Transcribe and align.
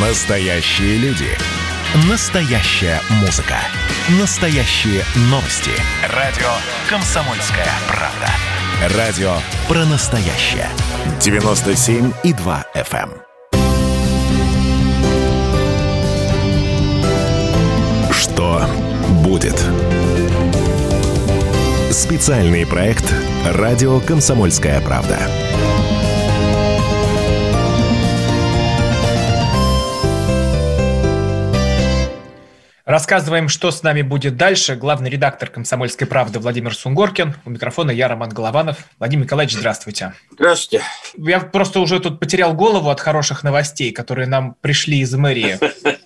Настоящие 0.00 0.96
люди. 0.98 1.26
Настоящая 2.08 3.00
музыка. 3.20 3.56
Настоящие 4.20 5.02
новости. 5.22 5.72
Радио 6.14 6.46
«Комсомольская 6.88 7.66
правда». 7.88 8.28
Радио 8.96 9.32
про 9.66 9.84
настоящее. 9.86 10.68
97,2 11.18 12.64
FM. 12.76 13.10
эм. 13.10 13.22
Что 18.12 18.70
будет? 19.24 19.60
Специальный 21.90 22.64
проект 22.64 23.12
«Радио 23.44 23.98
«Комсомольская 23.98 24.80
правда». 24.80 25.47
Рассказываем, 32.88 33.50
что 33.50 33.70
с 33.70 33.82
нами 33.82 34.00
будет 34.00 34.38
дальше. 34.38 34.74
Главный 34.74 35.10
редактор 35.10 35.50
«Комсомольской 35.50 36.06
правды» 36.06 36.38
Владимир 36.38 36.74
Сунгоркин. 36.74 37.34
У 37.44 37.50
микрофона 37.50 37.90
я, 37.90 38.08
Роман 38.08 38.30
Голованов. 38.30 38.78
Владимир 38.98 39.26
Николаевич, 39.26 39.56
здравствуйте. 39.56 40.14
Здравствуйте. 40.30 40.82
Я 41.18 41.40
просто 41.40 41.80
уже 41.80 42.00
тут 42.00 42.18
потерял 42.18 42.54
голову 42.54 42.88
от 42.88 42.98
хороших 42.98 43.44
новостей, 43.44 43.92
которые 43.92 44.26
нам 44.26 44.56
пришли 44.62 45.00
из 45.00 45.12
мэрии 45.14 45.58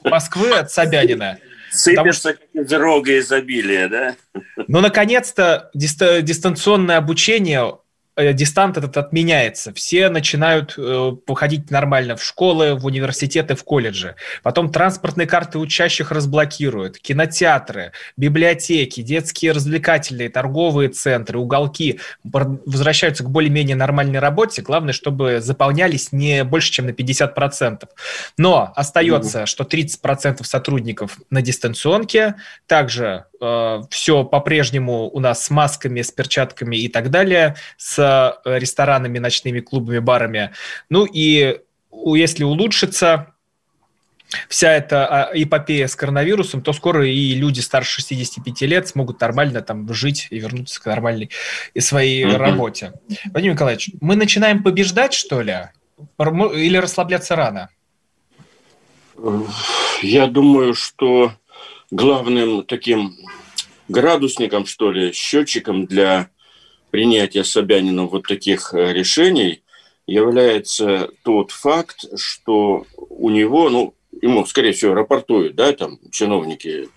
Москвы 0.03 0.51
от 0.55 0.73
Собянина. 0.73 1.39
Сыпется 1.71 2.35
что... 2.35 2.65
дорога 2.65 3.17
изобилия, 3.21 3.89
да? 3.89 4.17
Ну, 4.67 4.81
наконец-то 4.81 5.71
дистанционное 5.75 6.97
обучение 6.97 7.77
дистант 8.16 8.77
этот 8.77 8.97
отменяется. 8.97 9.73
Все 9.73 10.09
начинают 10.09 10.75
э, 10.77 11.12
походить 11.27 11.70
нормально 11.70 12.16
в 12.16 12.23
школы, 12.23 12.75
в 12.75 12.84
университеты, 12.84 13.55
в 13.55 13.65
колледжи. 13.65 14.16
Потом 14.43 14.70
транспортные 14.70 15.27
карты 15.27 15.59
учащих 15.59 16.11
разблокируют. 16.11 16.98
Кинотеатры, 16.98 17.92
библиотеки, 18.17 19.00
детские 19.00 19.53
развлекательные, 19.53 20.28
торговые 20.28 20.91
центры, 20.91 21.39
уголки 21.39 22.00
возвращаются 22.22 23.25
к 23.25 23.31
более-менее 23.31 23.77
нормальной 23.77 24.19
работе. 24.19 24.61
Главное, 24.61 24.92
чтобы 24.92 25.41
заполнялись 25.41 26.12
не 26.12 26.44
больше, 26.44 26.70
чем 26.70 26.87
на 26.87 26.91
50%. 26.91 27.89
Но 28.37 28.72
остается, 28.77 29.42
mm-hmm. 29.42 29.47
что 29.47 29.65
30% 29.65 30.44
сотрудников 30.44 31.19
на 31.31 31.41
дистанционке. 31.41 32.34
Также 32.67 33.25
э, 33.43 33.83
все 33.91 34.25
по-прежнему 34.25 35.11
у 35.11 35.21
нас 35.21 35.45
с 35.45 35.51
масками, 35.51 36.01
с 36.01 36.11
перчатками 36.11 36.77
и 36.77 36.89
так 36.89 37.11
далее, 37.11 37.57
с 37.77 37.99
э, 37.99 38.59
ресторанами, 38.59 39.19
ночными 39.19 39.61
клубами, 39.61 39.99
барами. 39.99 40.53
Ну 40.89 41.05
и 41.05 41.61
если 41.91 42.45
улучшится 42.45 43.34
вся 44.49 44.73
эта 44.73 45.07
а, 45.07 45.31
эпопея 45.34 45.87
с 45.87 45.97
коронавирусом, 45.97 46.62
то 46.62 46.73
скоро 46.73 47.07
и 47.07 47.34
люди 47.34 47.61
старше 47.61 48.01
65 48.01 48.62
лет 48.62 48.89
смогут 48.89 49.21
нормально 49.21 49.61
там 49.61 49.93
жить 49.93 50.29
и 50.31 50.39
вернуться 50.39 50.81
к 50.81 50.87
нормальной 50.87 51.31
своей 51.79 52.25
mm-hmm. 52.25 52.37
работе. 52.37 52.93
Владимир 53.33 53.55
Николаевич, 53.55 53.91
мы 54.01 54.17
начинаем 54.17 54.62
побеждать, 54.62 55.12
что 55.12 55.43
ли? 55.43 55.56
Или 56.19 56.77
расслабляться 56.77 57.37
рано? 57.37 57.69
Я 60.03 60.27
думаю, 60.27 60.75
что 60.75 61.33
главным 61.93 62.65
таким 62.65 63.17
градусником, 63.89 64.65
что 64.67 64.91
ли, 64.91 65.12
счетчиком 65.12 65.87
для 65.87 66.31
принятия 66.91 67.45
Собянином 67.45 68.09
вот 68.09 68.27
таких 68.27 68.73
э, 68.75 68.93
решений 68.93 69.62
является 70.07 71.11
тот 71.23 71.51
факт, 71.51 72.05
что 72.17 72.87
у 72.97 73.31
него, 73.31 73.69
ну, 73.69 73.95
ему, 74.23 74.45
скорее 74.47 74.73
всего, 74.73 74.95
рапортуют, 74.95 75.55
да, 75.55 75.73
там, 75.75 75.99
чиновники. 76.11 76.89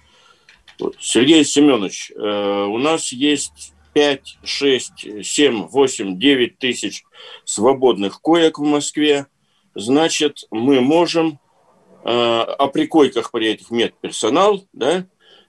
Вот. 0.80 0.96
Сергей 1.00 1.44
Семенович, 1.44 2.12
э, 2.16 2.66
у 2.66 2.78
нас 2.78 3.12
есть 3.12 3.74
5, 3.94 4.38
6, 4.44 5.26
7, 5.26 5.68
8, 5.68 6.18
9 6.18 6.58
тысяч 6.58 7.04
свободных 7.44 8.22
коек 8.22 8.60
в 8.60 8.64
Москве. 8.64 9.28
Значит, 9.76 10.46
мы 10.52 10.80
можем 10.80 11.40
о 12.08 12.68
прикойках 12.68 13.32
при 13.32 13.48
этих 13.48 13.72
медперсонал, 13.72 14.64
да, 14.74 15.08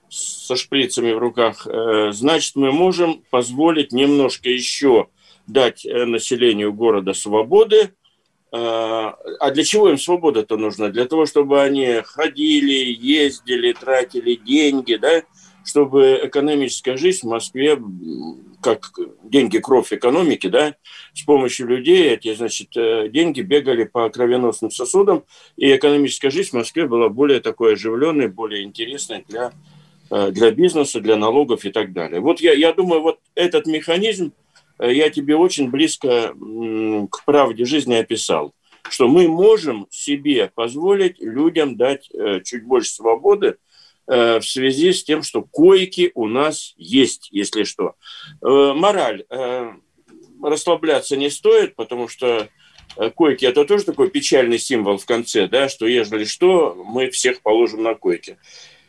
со 0.09 0.57
шприцами 0.57 1.13
в 1.13 1.19
руках, 1.19 1.67
э, 1.67 2.13
значит, 2.13 2.57
мы 2.57 2.73
можем 2.73 3.23
позволить 3.31 3.93
немножко 3.93 4.49
еще 4.49 5.09
дать 5.47 5.85
э, 5.85 6.05
населению 6.05 6.73
города 6.73 7.13
свободы. 7.13 7.93
Э, 8.53 9.13
а 9.41 9.51
для 9.53 9.65
чего 9.65 9.91
им 9.91 9.99
свобода-то 9.99 10.57
нужна? 10.57 10.89
Для 10.89 11.07
того, 11.07 11.27
чтобы 11.27 11.61
они 11.61 12.03
ходили, 12.05 12.73
ездили, 12.73 13.73
тратили 13.73 14.35
деньги, 14.35 14.95
да, 14.95 15.23
чтобы 15.67 16.21
экономическая 16.23 16.97
жизнь 16.97 17.27
в 17.27 17.31
Москве, 17.31 17.79
как 18.63 18.93
деньги 19.25 19.59
кровь 19.59 19.93
экономики, 19.93 20.47
да, 20.47 20.75
с 21.13 21.23
помощью 21.23 21.67
людей 21.67 22.09
эти, 22.09 22.35
значит, 22.35 22.71
деньги 22.73 23.43
бегали 23.43 23.85
по 23.85 24.09
кровеносным 24.09 24.71
сосудам, 24.71 25.25
и 25.57 25.75
экономическая 25.75 26.31
жизнь 26.31 26.51
в 26.51 26.55
Москве 26.55 26.87
была 26.87 27.09
более 27.09 27.41
такой 27.41 27.75
оживленной, 27.75 28.29
более 28.29 28.63
интересной 28.63 29.25
для 29.29 29.53
Э, 30.09 30.31
для 30.31 30.53
бизнеса, 30.53 31.01
для 31.01 31.17
налогов 31.17 31.65
и 31.65 31.71
так 31.71 31.93
далее. 31.93 32.21
Вот 32.21 32.41
я, 32.41 32.53
я 32.53 32.73
думаю, 32.73 33.03
вот 33.03 33.19
этот 33.35 33.67
механизм 33.67 34.33
э, 34.79 34.93
я 34.93 35.11
тебе 35.11 35.35
очень 35.35 35.69
близко 35.69 36.33
к 37.11 37.25
правде 37.25 37.65
жизни 37.65 37.95
описал, 37.95 38.55
что 38.89 39.09
мы 39.09 39.27
можем 39.27 39.89
себе 39.91 40.49
позволить 40.55 41.21
людям 41.21 41.77
дать 41.77 42.09
э, 42.15 42.41
чуть 42.45 42.65
больше 42.65 42.91
свободы 42.91 43.57
в 44.07 44.43
связи 44.43 44.93
с 44.93 45.03
тем, 45.03 45.23
что 45.23 45.43
койки 45.43 46.13
у 46.15 46.29
нас 46.29 46.75
есть, 46.77 47.29
если 47.33 47.65
что. 47.65 47.95
Мораль. 48.41 49.25
Расслабляться 50.43 51.17
не 51.17 51.31
стоит, 51.31 51.75
потому 51.75 52.07
что 52.07 52.49
койки– 53.15 53.45
это 53.47 53.65
тоже 53.65 53.85
такой 53.85 54.11
печальный 54.11 54.59
символ 54.59 54.99
в 54.99 55.07
конце, 55.07 55.49
да, 55.49 55.69
что 55.69 55.87
если 55.87 56.25
что, 56.25 56.75
мы 56.75 57.11
всех 57.11 57.43
положим 57.43 57.83
на 57.83 57.95
койки. 57.95 58.39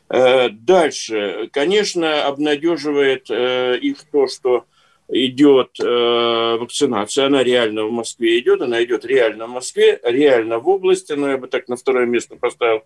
Э, 0.10 0.50
дальше, 0.50 1.50
конечно, 1.52 2.26
обнадеживает 2.26 3.30
э, 3.30 3.78
их 3.78 3.98
то, 4.10 4.28
что 4.28 4.66
идет 5.10 5.80
э, 5.80 6.58
вакцинация, 6.60 7.28
она 7.28 7.44
реально 7.44 7.86
в 7.86 7.92
Москве 7.92 8.40
идет, 8.40 8.62
она 8.62 8.84
идет 8.84 9.06
реально 9.06 9.48
в 9.48 9.52
Москве, 9.52 10.00
реально 10.04 10.60
в 10.60 10.68
области, 10.68 11.14
но 11.14 11.30
я 11.30 11.38
бы 11.38 11.48
так 11.48 11.68
на 11.68 11.76
второе 11.76 12.06
место 12.06 12.36
поставил, 12.36 12.84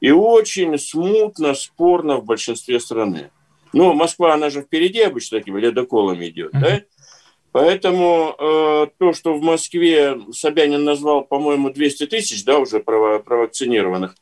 и 0.00 0.10
очень 0.10 0.78
смутно, 0.78 1.54
спорно 1.54 2.16
в 2.16 2.24
большинстве 2.24 2.80
страны. 2.80 3.30
Ну, 3.72 3.92
Москва, 3.92 4.34
она 4.34 4.50
же 4.50 4.62
впереди 4.62 5.00
обычно 5.00 5.38
такими 5.38 5.60
ледоколами 5.60 6.28
идет, 6.28 6.52
mm-hmm. 6.54 6.60
да? 6.60 6.80
Поэтому 7.52 8.34
э, 8.38 8.86
то, 8.98 9.12
что 9.12 9.34
в 9.34 9.42
Москве 9.42 10.20
Собянин 10.32 10.84
назвал, 10.84 11.24
по-моему, 11.24 11.70
200 11.70 12.06
тысяч, 12.06 12.44
да, 12.44 12.58
уже 12.58 12.80
провакцинированных, 12.80 14.14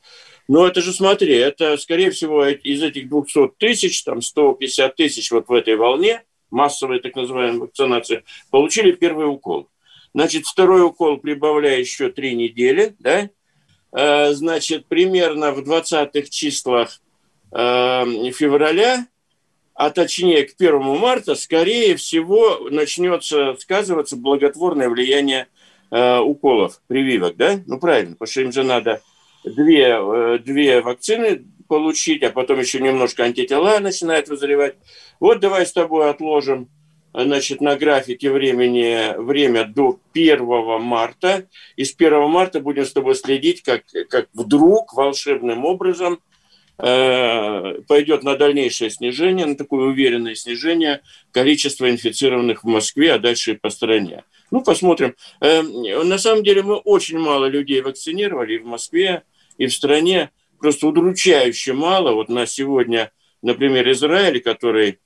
но 0.49 0.66
это 0.66 0.81
же, 0.81 0.94
смотри, 0.94 1.34
это, 1.34 1.77
скорее 1.77 2.10
всего, 2.10 2.47
из 2.47 2.83
этих 2.83 3.10
200 3.10 3.49
тысяч, 3.59 4.03
там 4.03 4.22
150 4.22 4.97
тысяч 4.97 5.31
вот 5.31 5.49
в 5.49 5.53
этой 5.53 5.77
волне, 5.77 6.22
массовой 6.50 7.00
так 7.00 7.15
называемой 7.16 7.60
вакцинации, 7.60 8.25
получили 8.50 8.93
первый 8.93 9.28
укол. 9.28 9.69
Значит, 10.15 10.47
второй 10.47 10.83
укол 10.83 11.19
прибавляя 11.19 11.78
еще 11.78 12.10
три 12.10 12.34
недели, 12.34 12.97
да, 12.99 13.28
значит, 13.93 14.87
примерно 14.87 15.53
в 15.53 15.60
20-х 15.60 16.28
числах 16.28 17.00
э, 17.53 18.31
февраля, 18.32 19.06
а 19.75 19.91
точнее 19.91 20.44
к 20.44 20.54
1 20.59 20.82
марта, 20.82 21.34
скорее 21.37 21.97
всего, 21.97 22.69
начнется 22.69 23.54
сказываться 23.60 24.16
благотворное 24.16 24.88
влияние 24.88 25.47
э, 25.91 26.19
уколов, 26.19 26.81
прививок, 26.88 27.37
да? 27.37 27.60
Ну, 27.66 27.78
правильно, 27.78 28.15
потому 28.15 28.31
что 28.31 28.41
им 28.41 28.53
же 28.53 28.65
надо 28.65 29.00
две, 29.44 29.97
э, 30.01 30.39
две 30.41 30.80
вакцины 30.80 31.45
получить, 31.68 32.22
а 32.24 32.30
потом 32.30 32.59
еще 32.59 32.80
немножко 32.80 33.22
антитела 33.22 33.78
начинает 33.78 34.28
вызревать. 34.28 34.74
Вот 35.21 35.41
давай 35.41 35.65
с 35.65 35.72
тобой 35.72 36.10
отложим 36.10 36.68
значит, 37.24 37.60
на 37.60 37.76
графике 37.76 38.30
времени 38.30 39.16
время 39.20 39.65
до 39.65 39.98
1 40.15 40.80
марта. 40.80 41.47
И 41.76 41.84
с 41.84 41.94
1 41.94 42.28
марта 42.28 42.60
будем 42.60 42.84
с 42.84 42.92
тобой 42.92 43.15
следить, 43.16 43.62
как, 43.62 43.82
как 44.09 44.28
вдруг 44.34 44.94
волшебным 44.94 45.65
образом 45.65 46.20
э, 46.78 47.80
пойдет 47.88 48.22
на 48.22 48.36
дальнейшее 48.36 48.91
снижение, 48.91 49.47
на 49.47 49.56
такое 49.56 49.86
уверенное 49.86 50.34
снижение 50.34 51.00
количества 51.32 51.91
инфицированных 51.91 52.62
в 52.62 52.68
Москве, 52.68 53.15
а 53.15 53.18
дальше 53.18 53.53
и 53.53 53.56
по 53.56 53.70
стране. 53.70 54.24
Ну, 54.50 54.62
посмотрим. 54.62 55.15
Э, 55.41 55.62
на 55.62 56.18
самом 56.18 56.44
деле 56.44 56.62
мы 56.62 56.76
очень 56.76 57.18
мало 57.18 57.47
людей 57.47 57.80
вакцинировали 57.80 58.54
и 58.54 58.59
в 58.59 58.66
Москве, 58.66 59.24
и 59.56 59.66
в 59.66 59.74
стране. 59.74 60.30
Просто 60.60 60.86
удручающе 60.86 61.72
мало. 61.72 62.12
Вот 62.12 62.28
на 62.28 62.47
сегодня, 62.47 63.10
например, 63.42 63.91
Израиль, 63.91 64.41
который 64.41 64.98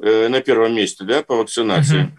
э, 0.00 0.28
на 0.28 0.40
первом 0.40 0.74
месте 0.74 1.04
да, 1.04 1.22
по 1.22 1.36
вакцинации, 1.36 2.12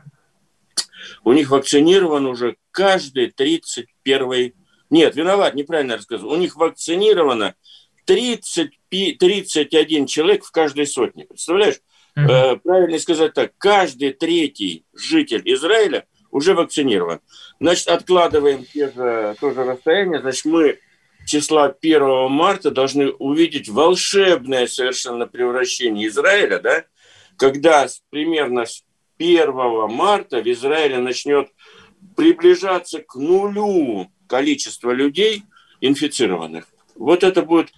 у 1.23 1.33
них 1.33 1.49
вакцинирован 1.49 2.25
уже 2.25 2.55
каждый 2.71 3.31
31 3.31 4.53
Нет, 4.89 5.15
виноват, 5.15 5.55
неправильно 5.55 5.97
рассказал. 5.97 6.29
У 6.29 6.37
них 6.37 6.55
вакцинировано 6.55 7.55
30, 8.05 8.71
31 8.89 10.05
человек 10.07 10.43
в 10.43 10.51
каждой 10.51 10.87
сотне. 10.87 11.25
Представляешь? 11.25 11.79
Mm-hmm. 12.17 12.29
Э, 12.29 12.55
правильно 12.57 12.99
сказать 12.99 13.33
так. 13.33 13.51
Каждый 13.57 14.13
третий 14.13 14.85
житель 14.93 15.41
Израиля 15.45 16.05
уже 16.31 16.53
вакцинирован. 16.53 17.21
Значит, 17.59 17.87
откладываем 17.87 18.65
те 18.65 18.91
же, 18.91 19.35
то 19.39 19.51
же 19.51 19.63
расстояние. 19.63 20.21
Значит, 20.21 20.45
мы 20.45 20.79
числа 21.25 21.75
1 21.79 22.31
марта 22.31 22.71
должны 22.71 23.11
увидеть 23.11 23.69
волшебное 23.69 24.67
совершенно 24.67 25.27
превращение 25.27 26.07
Израиля, 26.07 26.59
да, 26.59 26.85
когда 27.39 27.87
примерно 28.11 28.65
с 28.65 28.83
1 29.17 29.53
марта 29.89 30.41
в 30.41 30.51
Израиле 30.51 30.99
начнет 30.99 31.49
приближаться 32.15 32.99
к 32.99 33.15
нулю 33.15 34.11
количество 34.27 34.91
людей 34.91 35.43
инфицированных. 35.81 36.67
Вот 36.95 37.23
это 37.23 37.41
будет 37.41 37.71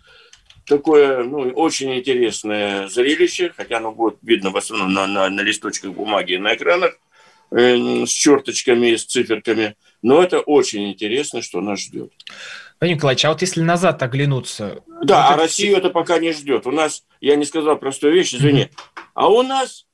такое 0.65 1.23
ну, 1.23 1.49
очень 1.51 1.95
интересное 1.95 2.87
зрелище, 2.87 3.53
хотя 3.55 3.77
оно 3.77 3.91
будет 3.91 4.17
видно 4.23 4.49
в 4.49 4.57
основном 4.57 4.93
на, 4.93 5.07
на, 5.07 5.29
на 5.29 5.41
листочках 5.41 5.91
бумаги 5.91 6.33
и 6.33 6.37
на 6.37 6.55
экранах 6.55 6.97
э, 7.51 8.05
с 8.05 8.09
черточками 8.09 8.87
и 8.87 8.97
с 8.97 9.05
циферками. 9.05 9.75
Но 10.01 10.23
это 10.23 10.39
очень 10.39 10.89
интересно, 10.89 11.41
что 11.41 11.61
нас 11.61 11.81
ждет. 11.81 12.11
Владимир 12.79 12.97
Николаевич, 12.97 13.25
а 13.25 13.29
вот 13.29 13.41
если 13.41 13.61
назад 13.61 14.01
оглянуться... 14.01 14.83
Да, 15.03 15.29
вот 15.29 15.33
а 15.33 15.37
Россию 15.37 15.77
это 15.77 15.91
пока 15.91 16.17
не 16.17 16.31
ждет. 16.31 16.65
У 16.65 16.71
нас, 16.71 17.05
я 17.19 17.35
не 17.35 17.45
сказал 17.45 17.77
простую 17.77 18.13
вещь, 18.13 18.33
извини, 18.33 18.63
mm-hmm. 18.63 18.90
А 19.13 19.29
у 19.29 19.43
нас 19.43 19.85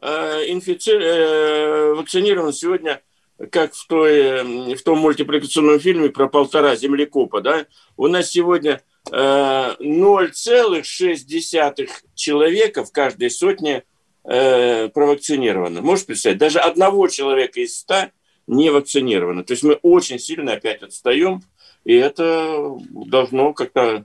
э, 0.00 0.44
инфици... 0.48 0.90
э, 0.90 1.94
вакцинирован 1.94 2.52
сегодня 2.52 3.02
как 3.50 3.74
в, 3.74 3.86
той, 3.86 4.74
в 4.74 4.82
том 4.82 4.98
мультипликационном 4.98 5.78
фильме 5.78 6.10
про 6.10 6.28
полтора 6.28 6.74
землекопа, 6.74 7.40
да, 7.40 7.66
у 7.96 8.08
нас 8.08 8.30
сегодня 8.30 8.82
э, 9.12 9.14
0,6 9.14 11.88
человека 12.14 12.84
в 12.84 12.90
каждой 12.90 13.30
сотне 13.30 13.84
э, 14.24 14.88
провакцинировано. 14.88 15.82
Можешь 15.82 16.06
представить? 16.06 16.38
Даже 16.38 16.58
одного 16.58 17.06
человека 17.06 17.60
из 17.60 17.78
ста 17.78 18.10
не 18.48 18.70
вакцинировано. 18.70 19.44
То 19.44 19.52
есть 19.52 19.62
мы 19.62 19.74
очень 19.82 20.18
сильно 20.18 20.54
опять 20.54 20.82
отстаем, 20.82 21.42
и 21.84 21.94
это 21.94 22.76
должно 22.90 23.52
как-то 23.52 24.04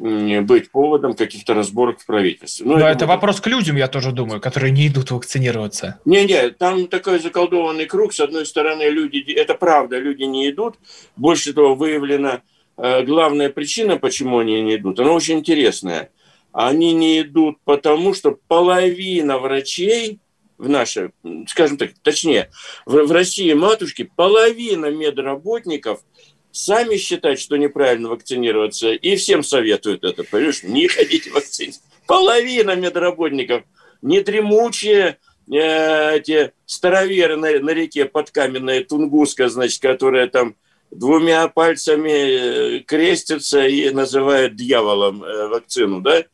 быть 0.00 0.70
поводом 0.70 1.14
каких-то 1.14 1.52
разборок 1.54 2.00
в 2.00 2.06
правительстве. 2.06 2.66
Ну, 2.66 2.72
Но 2.72 2.78
это, 2.78 2.88
это 2.88 3.06
вопрос 3.06 3.40
к 3.40 3.46
людям, 3.46 3.76
я 3.76 3.86
тоже 3.86 4.12
думаю, 4.12 4.40
которые 4.40 4.72
не 4.72 4.88
идут 4.88 5.10
вакцинироваться. 5.10 6.00
Не-не, 6.06 6.50
там 6.50 6.88
такой 6.88 7.18
заколдованный 7.18 7.84
круг. 7.84 8.14
С 8.14 8.20
одной 8.20 8.46
стороны, 8.46 8.84
люди, 8.84 9.32
это 9.32 9.54
правда, 9.54 9.98
люди 9.98 10.22
не 10.22 10.50
идут. 10.50 10.76
Больше 11.16 11.52
того, 11.52 11.74
выявлена 11.74 12.40
э, 12.78 13.02
главная 13.02 13.50
причина, 13.50 13.98
почему 13.98 14.38
они 14.38 14.62
не 14.62 14.76
идут. 14.76 14.98
Она 15.00 15.12
очень 15.12 15.38
интересная. 15.38 16.10
Они 16.52 16.94
не 16.94 17.20
идут 17.20 17.58
потому, 17.64 18.14
что 18.14 18.38
половина 18.48 19.38
врачей 19.38 20.18
в 20.56 20.68
нашей, 20.68 21.10
скажем 21.46 21.76
так, 21.76 21.90
точнее, 22.02 22.50
в, 22.86 23.06
в 23.06 23.12
России 23.12 23.52
матушки, 23.52 24.10
половина 24.16 24.86
медработников– 24.86 26.00
сами 26.52 26.96
считают, 26.96 27.40
что 27.40 27.56
неправильно 27.56 28.08
вакцинироваться, 28.08 28.92
и 28.92 29.16
всем 29.16 29.42
советуют 29.42 30.04
это, 30.04 30.24
понимаешь, 30.24 30.62
не 30.62 30.88
ходите 30.88 31.30
вакцинироваться. 31.30 31.82
Половина 32.06 32.74
медработников, 32.74 33.62
не 34.02 34.20
дремучие 34.20 35.18
э, 35.50 36.16
эти 36.16 36.52
староверы 36.66 37.36
на, 37.36 37.58
на 37.60 37.70
реке 37.70 38.04
подкаменная 38.04 38.84
Тунгуска, 38.84 39.48
значит, 39.48 39.80
которая 39.80 40.26
там 40.26 40.56
двумя 40.90 41.48
пальцами 41.48 42.10
э, 42.10 42.78
крестятся 42.80 43.66
и 43.66 43.90
называют 43.90 44.56
дьяволом 44.56 45.22
э, 45.22 45.48
вакцину, 45.48 46.00
да? 46.00 46.24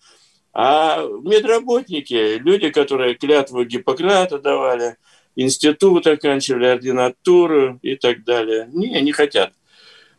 А 0.53 1.07
медработники, 1.23 2.39
люди, 2.39 2.71
которые 2.71 3.15
клятву 3.15 3.65
Гиппократа 3.65 4.39
давали, 4.39 4.97
институт 5.35 6.07
оканчивали, 6.07 6.65
ординатуру 6.67 7.79
и 7.83 7.97
так 7.97 8.25
далее, 8.25 8.67
не, 8.73 9.01
не 9.03 9.13
хотят. 9.13 9.53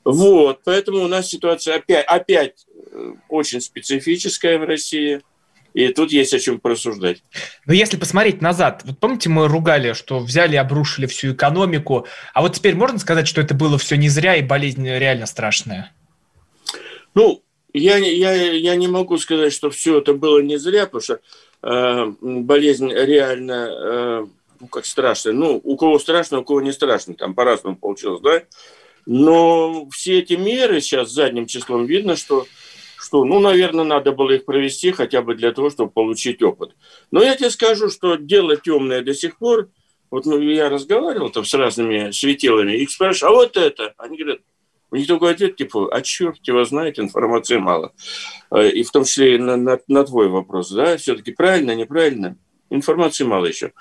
Вот, 0.08 0.62
поэтому 0.64 1.04
у 1.04 1.08
нас 1.10 1.28
ситуация 1.28 1.76
опять, 1.76 2.06
опять 2.06 2.66
э, 2.94 3.12
очень 3.28 3.60
специфическая 3.60 4.58
в 4.58 4.64
России. 4.64 5.22
И 5.74 5.90
тут 5.90 6.14
есть 6.14 6.34
о 6.34 6.40
чем 6.40 6.62
порассуждать. 6.62 7.22
Но 7.66 7.74
если 7.74 7.98
посмотреть 7.98 8.42
назад, 8.42 8.84
вот 8.86 9.00
помните, 9.00 9.28
мы 9.28 9.50
ругали, 9.50 9.92
что 9.92 10.20
взяли 10.20 10.56
обрушили 10.56 11.08
всю 11.08 11.34
экономику, 11.34 12.08
а 12.34 12.42
вот 12.42 12.54
теперь 12.54 12.76
можно 12.76 13.00
сказать, 13.00 13.28
что 13.28 13.42
это 13.42 13.54
было 13.54 13.78
все 13.78 13.98
не 13.98 14.08
зря 14.08 14.38
и 14.38 14.42
болезнь 14.42 14.88
реально 14.88 15.26
страшная? 15.26 15.92
Ну, 17.14 17.44
я, 17.74 17.98
я, 17.98 18.32
я 18.54 18.76
не 18.78 18.88
могу 18.88 19.18
сказать, 19.18 19.52
что 19.52 19.70
все 19.70 19.98
это 19.98 20.14
было 20.14 20.40
не 20.40 20.56
зря, 20.56 20.86
потому 20.86 21.02
что 21.02 21.20
э, 21.64 22.14
болезнь 22.22 22.90
реально, 22.94 23.70
э, 23.70 24.26
ну, 24.62 24.68
как 24.68 24.86
страшная. 24.86 25.34
Ну, 25.34 25.60
у 25.62 25.76
кого 25.76 26.00
страшно, 26.00 26.40
у 26.40 26.46
кого 26.46 26.62
не 26.62 26.72
страшно, 26.72 27.14
там 27.14 27.36
по-разному 27.36 27.76
получилось, 27.76 28.22
да? 28.22 28.42
Но 29.10 29.88
все 29.90 30.20
эти 30.20 30.34
меры 30.34 30.82
сейчас 30.82 31.12
задним 31.12 31.48
числом 31.48 31.86
видно, 31.86 32.18
что, 32.18 32.46
что, 33.00 33.24
ну, 33.24 33.40
наверное, 33.40 33.86
надо 33.86 34.12
было 34.12 34.32
их 34.32 34.44
провести 34.44 34.92
хотя 34.92 35.22
бы 35.22 35.34
для 35.34 35.54
того, 35.54 35.70
чтобы 35.70 35.92
получить 35.92 36.44
опыт. 36.44 36.76
Но 37.10 37.24
я 37.24 37.36
тебе 37.36 37.50
скажу, 37.50 37.90
что 37.90 38.18
дело 38.18 38.58
темное 38.58 39.02
до 39.02 39.14
сих 39.14 39.38
пор. 39.38 39.70
Вот 40.12 40.26
ну, 40.26 40.42
я 40.42 40.70
разговаривал 40.70 41.30
там 41.30 41.46
с 41.46 41.54
разными 41.54 42.12
светилами, 42.12 42.74
их 42.74 42.92
спрашиваю, 42.92 43.32
а 43.32 43.36
вот 43.38 43.56
это? 43.56 43.94
Они 43.98 44.18
говорят, 44.18 44.42
у 44.92 44.98
них 44.98 45.08
такой 45.08 45.32
ответ, 45.32 45.56
типа, 45.56 45.88
а 45.90 46.02
черт 46.02 46.40
его 46.46 46.66
знает, 46.66 47.00
информации 47.00 47.58
мало. 47.58 47.94
Э, 48.52 48.70
и 48.70 48.84
в 48.84 48.92
том 48.92 49.06
числе 49.06 49.38
на, 49.38 49.56
на, 49.56 49.80
на 49.88 50.04
твой 50.04 50.28
вопрос, 50.28 50.72
да, 50.72 50.98
все-таки 50.98 51.32
правильно, 51.32 51.76
неправильно? 51.76 52.38
Информации 52.70 53.24
мало 53.24 53.46
еще. 53.46 53.72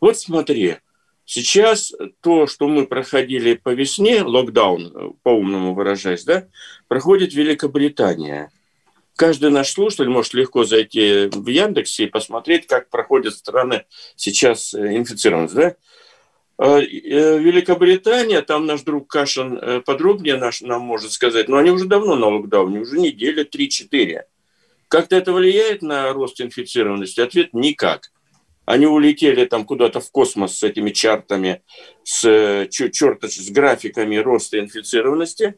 Вот 0.00 0.18
смотри, 0.18 0.76
Сейчас 1.34 1.94
то, 2.20 2.46
что 2.46 2.68
мы 2.68 2.86
проходили 2.86 3.54
по 3.54 3.70
весне, 3.70 4.22
локдаун, 4.22 5.16
по-умному 5.22 5.72
выражаясь, 5.72 6.24
да, 6.24 6.46
проходит 6.88 7.32
Великобритания. 7.32 8.50
Каждый 9.16 9.48
наш 9.48 9.70
слушатель 9.70 10.10
может 10.10 10.34
легко 10.34 10.64
зайти 10.64 11.30
в 11.32 11.48
Яндексе 11.48 12.04
и 12.04 12.08
посмотреть, 12.08 12.66
как 12.66 12.90
проходят 12.90 13.32
страны 13.32 13.86
сейчас 14.14 14.74
э, 14.74 14.94
инфицированность. 14.94 15.54
Да? 15.54 15.76
А, 16.58 16.80
э, 16.80 17.38
Великобритания, 17.38 18.42
там 18.42 18.66
наш 18.66 18.82
друг 18.82 19.08
Кашин 19.08 19.56
э, 19.56 19.80
подробнее 19.80 20.36
наш, 20.36 20.60
нам 20.60 20.82
может 20.82 21.12
сказать, 21.12 21.48
но 21.48 21.56
они 21.56 21.70
уже 21.70 21.86
давно 21.86 22.14
на 22.14 22.26
локдауне, 22.26 22.80
уже 22.80 22.98
неделя 22.98 23.44
3-4. 23.44 24.24
Как-то 24.88 25.16
это 25.16 25.32
влияет 25.32 25.80
на 25.80 26.12
рост 26.12 26.38
инфицированности? 26.42 27.22
Ответ– 27.22 27.50
никак. 27.54 28.11
Они 28.72 28.86
улетели 28.86 29.44
там 29.44 29.66
куда-то 29.66 30.00
в 30.00 30.10
космос 30.10 30.56
с 30.56 30.62
этими 30.62 30.92
чартами, 30.92 31.60
с, 32.04 32.66
черт, 32.70 33.22
с 33.22 33.50
графиками 33.50 34.16
роста 34.16 34.58
инфицированности. 34.58 35.56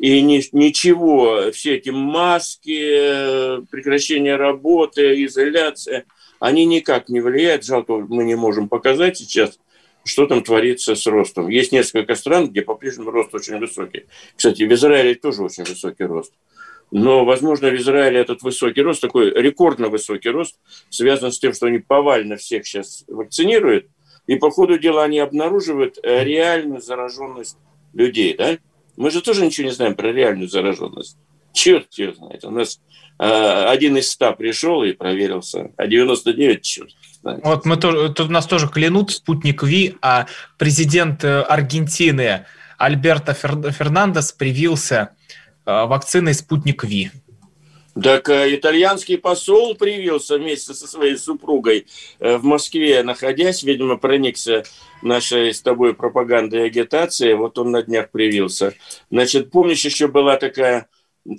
И 0.00 0.20
ни, 0.20 0.42
ничего, 0.50 1.52
все 1.52 1.76
эти 1.76 1.90
маски, 1.90 3.64
прекращение 3.70 4.34
работы, 4.34 5.24
изоляция, 5.26 6.06
они 6.40 6.64
никак 6.64 7.08
не 7.08 7.20
влияют. 7.20 7.64
Жалко, 7.64 7.98
мы 7.98 8.24
не 8.24 8.34
можем 8.34 8.68
показать 8.68 9.16
сейчас, 9.16 9.60
что 10.04 10.26
там 10.26 10.42
творится 10.42 10.96
с 10.96 11.06
ростом. 11.06 11.48
Есть 11.48 11.70
несколько 11.70 12.16
стран, 12.16 12.48
где 12.48 12.62
по-прежнему 12.62 13.12
рост 13.12 13.32
очень 13.32 13.58
высокий. 13.60 14.06
Кстати, 14.34 14.64
в 14.64 14.74
Израиле 14.74 15.14
тоже 15.14 15.44
очень 15.44 15.62
высокий 15.62 16.02
рост. 16.02 16.32
Но, 16.90 17.24
возможно, 17.24 17.68
в 17.68 17.74
Израиле 17.76 18.20
этот 18.20 18.42
высокий 18.42 18.82
рост, 18.82 19.00
такой 19.00 19.30
рекордно 19.30 19.88
высокий 19.88 20.30
рост, 20.30 20.56
связан 20.88 21.32
с 21.32 21.38
тем, 21.38 21.52
что 21.52 21.66
они 21.66 21.78
повально 21.78 22.36
всех 22.36 22.66
сейчас 22.66 23.04
вакцинируют, 23.08 23.86
и 24.26 24.36
по 24.36 24.50
ходу 24.50 24.78
дела 24.78 25.04
они 25.04 25.18
обнаруживают 25.18 25.98
э, 26.02 26.24
реальную 26.24 26.80
зараженность 26.80 27.56
людей, 27.92 28.34
да? 28.36 28.58
Мы 28.96 29.10
же 29.10 29.20
тоже 29.20 29.44
ничего 29.44 29.66
не 29.66 29.74
знаем 29.74 29.94
про 29.94 30.12
реальную 30.12 30.48
зараженность. 30.48 31.18
Черт 31.52 31.92
ее 31.94 32.14
знает. 32.14 32.44
У 32.44 32.50
нас 32.50 32.80
э, 33.18 33.24
один 33.24 33.96
из 33.96 34.10
ста 34.10 34.32
пришел 34.32 34.82
и 34.82 34.92
проверился, 34.92 35.72
а 35.76 35.86
99 35.86 36.62
черт. 36.62 36.90
Знает. 37.20 37.40
Вот 37.44 37.66
мы 37.66 37.76
тоже, 37.76 38.12
тут 38.12 38.30
нас 38.30 38.46
тоже 38.46 38.68
клянут 38.68 39.10
спутник 39.10 39.62
Ви, 39.62 39.96
а 40.02 40.26
президент 40.58 41.24
э, 41.24 41.42
Аргентины 41.42 42.46
Альберто 42.78 43.34
Фернандес 43.34 44.32
привился 44.32 45.15
вакциной 45.66 46.34
«Спутник 46.34 46.84
Ви». 46.84 47.10
Так 48.02 48.28
э, 48.28 48.54
итальянский 48.54 49.16
посол 49.16 49.74
привился 49.74 50.36
вместе 50.36 50.74
со 50.74 50.86
своей 50.86 51.16
супругой 51.16 51.86
э, 52.18 52.36
в 52.36 52.44
Москве, 52.44 53.02
находясь, 53.02 53.62
видимо, 53.62 53.96
проникся 53.96 54.64
нашей 55.00 55.54
с 55.54 55.62
тобой 55.62 55.94
пропагандой 55.94 56.60
и 56.60 56.66
агитацией, 56.66 57.34
вот 57.34 57.58
он 57.58 57.70
на 57.70 57.82
днях 57.82 58.10
привился. 58.10 58.74
Значит, 59.10 59.50
помнишь, 59.50 59.84
еще 59.84 60.08
была 60.08 60.36
такая, 60.36 60.88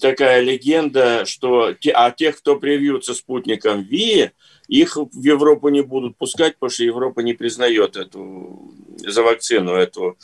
такая 0.01 0.41
легенда, 0.41 1.25
что 1.25 1.73
те, 1.73 1.91
а 1.91 2.09
тех, 2.09 2.37
кто 2.37 2.55
привьются 2.55 3.13
спутником 3.13 3.83
ВИ, 3.83 4.31
их 4.67 4.97
в 4.97 5.23
Европу 5.23 5.69
не 5.69 5.81
будут 5.81 6.17
пускать, 6.17 6.55
потому 6.55 6.71
что 6.71 6.83
Европа 6.83 7.19
не 7.19 7.33
признает 7.33 7.95
эту 7.95 8.73
за 8.97 9.21
вакцину 9.21 9.73
эту 9.73 10.17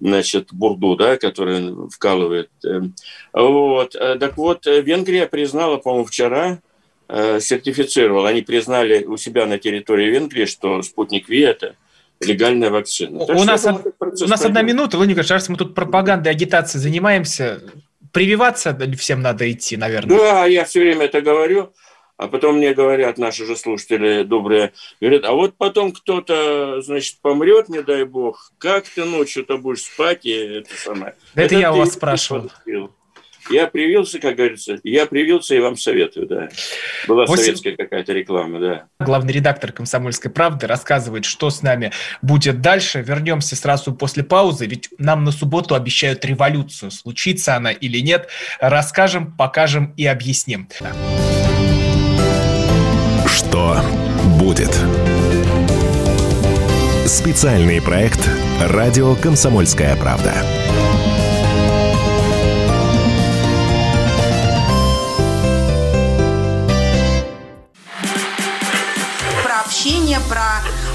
значит, 0.00 0.48
бурду, 0.52 0.96
да, 0.96 1.16
который 1.16 1.88
вкалывает. 1.90 2.50
Вот. 3.32 3.92
Так 3.92 4.36
вот, 4.36 4.66
Венгрия 4.66 5.26
признала, 5.26 5.76
по-моему, 5.76 6.06
вчера, 6.06 6.58
сертифицировала, 7.08 8.28
они 8.28 8.42
признали 8.42 9.04
у 9.04 9.16
себя 9.16 9.46
на 9.46 9.58
территории 9.58 10.10
Венгрии, 10.10 10.46
что 10.46 10.82
спутник 10.82 11.28
Ви– 11.28 11.40
это 11.42 11.74
легальная 12.20 12.70
вакцина. 12.70 13.26
Так 13.26 13.36
у 13.36 13.44
нас, 13.44 13.66
у 13.66 14.26
нас 14.26 14.44
одна 14.44 14.62
минута, 14.62 14.96
Владимир 14.96 15.22
Николаевич, 15.22 15.48
мы 15.48 15.56
тут 15.56 15.74
пропагандой, 15.74 16.30
агитацией 16.30 16.82
занимаемся. 16.82 17.62
Прививаться 18.12 18.76
всем 18.98 19.22
надо 19.22 19.50
идти, 19.50 19.76
наверное. 19.76 20.18
Да, 20.18 20.46
я 20.46 20.64
все 20.64 20.80
время 20.80 21.04
это 21.04 21.20
говорю. 21.20 21.72
А 22.20 22.28
потом 22.28 22.58
мне 22.58 22.74
говорят, 22.74 23.16
наши 23.16 23.46
же 23.46 23.56
слушатели 23.56 24.24
добрые, 24.24 24.74
говорят, 25.00 25.24
а 25.24 25.32
вот 25.32 25.56
потом 25.56 25.90
кто-то, 25.90 26.82
значит, 26.82 27.16
помрет, 27.22 27.70
не 27.70 27.82
дай 27.82 28.04
бог, 28.04 28.52
как 28.58 28.86
ты 28.86 29.06
ночью-то 29.06 29.56
будешь 29.56 29.84
спать 29.84 30.26
и 30.26 30.32
это 30.32 30.68
самое. 30.76 31.14
Да 31.34 31.42
это, 31.42 31.54
это 31.54 31.62
я 31.62 31.72
у 31.72 31.78
вас 31.78 31.94
спрашивал. 31.94 32.50
Подпил. 32.50 32.92
Я 33.48 33.68
привился, 33.68 34.18
как 34.18 34.36
говорится, 34.36 34.78
я 34.84 35.06
привился 35.06 35.54
и 35.54 35.60
вам 35.60 35.78
советую, 35.78 36.26
да. 36.26 36.50
Была 37.08 37.24
8... 37.24 37.42
советская 37.42 37.76
какая-то 37.76 38.12
реклама, 38.12 38.60
да. 38.60 38.84
Главный 38.98 39.32
редактор 39.32 39.72
«Комсомольской 39.72 40.30
правды» 40.30 40.66
рассказывает, 40.66 41.24
что 41.24 41.48
с 41.48 41.62
нами 41.62 41.90
будет 42.20 42.60
дальше. 42.60 43.00
Вернемся 43.00 43.56
сразу 43.56 43.94
после 43.94 44.24
паузы, 44.24 44.66
ведь 44.66 44.90
нам 44.98 45.24
на 45.24 45.32
субботу 45.32 45.74
обещают 45.74 46.22
революцию. 46.26 46.90
Случится 46.90 47.56
она 47.56 47.72
или 47.72 48.00
нет, 48.00 48.28
расскажем, 48.60 49.34
покажем 49.34 49.94
и 49.96 50.04
объясним. 50.04 50.68
Что 53.50 53.80
будет? 54.38 54.72
Специальный 57.04 57.82
проект 57.82 58.20
«Радио 58.60 59.16
Комсомольская 59.16 59.96
правда». 59.96 60.32
общение, 69.66 70.18
про 70.28 70.69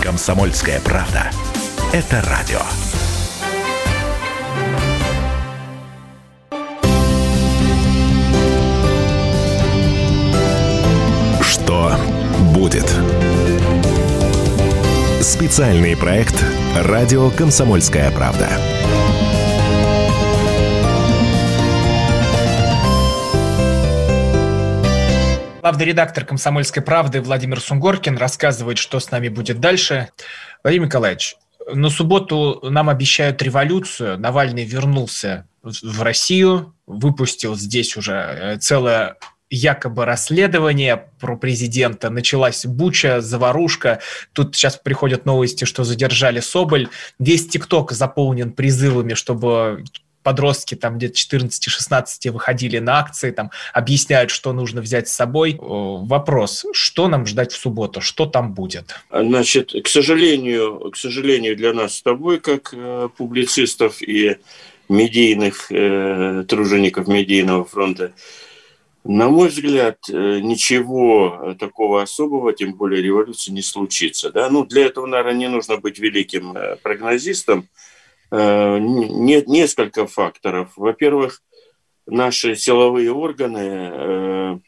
Комсомольская 0.00 0.80
правда. 0.80 1.30
Это 1.92 2.22
радио. 2.22 2.60
Что 11.42 11.92
будет? 12.54 12.90
Специальный 15.20 15.96
проект 15.96 16.42
«Радио 16.76 17.30
Комсомольская 17.30 18.10
правда». 18.10 18.48
Главный 25.70 25.86
редактор 25.86 26.24
«Комсомольской 26.24 26.82
правды» 26.82 27.20
Владимир 27.20 27.60
Сунгоркин 27.60 28.18
рассказывает, 28.18 28.76
что 28.76 28.98
с 28.98 29.12
нами 29.12 29.28
будет 29.28 29.60
дальше. 29.60 30.08
Владимир 30.64 30.88
Николаевич, 30.88 31.36
на 31.72 31.90
субботу 31.90 32.58
нам 32.64 32.88
обещают 32.88 33.40
революцию. 33.40 34.18
Навальный 34.18 34.64
вернулся 34.64 35.46
в 35.62 36.02
Россию, 36.02 36.74
выпустил 36.88 37.54
здесь 37.54 37.96
уже 37.96 38.14
э, 38.14 38.56
целое 38.58 39.16
якобы 39.48 40.06
расследование 40.06 41.04
про 41.20 41.36
президента. 41.36 42.10
Началась 42.10 42.66
буча, 42.66 43.20
заварушка. 43.20 44.00
Тут 44.32 44.56
сейчас 44.56 44.76
приходят 44.76 45.24
новости, 45.24 45.66
что 45.66 45.84
задержали 45.84 46.40
Соболь. 46.40 46.88
Весь 47.20 47.46
ТикТок 47.46 47.92
заполнен 47.92 48.50
призывами, 48.50 49.14
чтобы 49.14 49.84
подростки 50.30 50.76
там 50.76 50.96
где-то 50.96 51.14
14-16 51.14 52.30
выходили 52.30 52.78
на 52.78 53.00
акции, 53.00 53.32
там 53.32 53.50
объясняют, 53.72 54.30
что 54.30 54.52
нужно 54.52 54.80
взять 54.80 55.08
с 55.08 55.12
собой. 55.12 55.56
Вопрос, 55.60 56.66
что 56.72 57.08
нам 57.08 57.26
ждать 57.26 57.50
в 57.50 57.56
субботу, 57.56 58.00
что 58.00 58.26
там 58.26 58.54
будет? 58.54 58.94
Значит, 59.10 59.72
к 59.82 59.88
сожалению, 59.88 60.92
к 60.92 60.96
сожалению 60.96 61.56
для 61.56 61.72
нас 61.72 61.96
с 61.96 62.02
тобой, 62.02 62.38
как 62.38 62.72
э, 62.72 63.08
публицистов 63.16 64.00
и 64.00 64.36
медийных 64.88 65.72
э, 65.72 66.44
тружеников 66.46 67.08
медийного 67.08 67.64
фронта, 67.64 68.12
на 69.02 69.28
мой 69.30 69.48
взгляд, 69.48 69.98
э, 70.08 70.38
ничего 70.40 71.56
такого 71.58 72.02
особого, 72.02 72.52
тем 72.52 72.74
более 72.74 73.02
революции, 73.02 73.50
не 73.50 73.62
случится. 73.62 74.30
Да? 74.30 74.48
Ну, 74.48 74.64
для 74.64 74.86
этого, 74.86 75.06
наверное, 75.06 75.34
не 75.34 75.48
нужно 75.48 75.76
быть 75.76 75.98
великим 75.98 76.56
э, 76.56 76.76
прогнозистом, 76.76 77.66
Э, 78.30 78.78
нет 78.80 79.48
несколько 79.48 80.06
факторов. 80.06 80.72
Во-первых, 80.76 81.42
наши 82.06 82.54
силовые 82.54 83.12
органы, 83.12 83.58
э, 83.58 84.58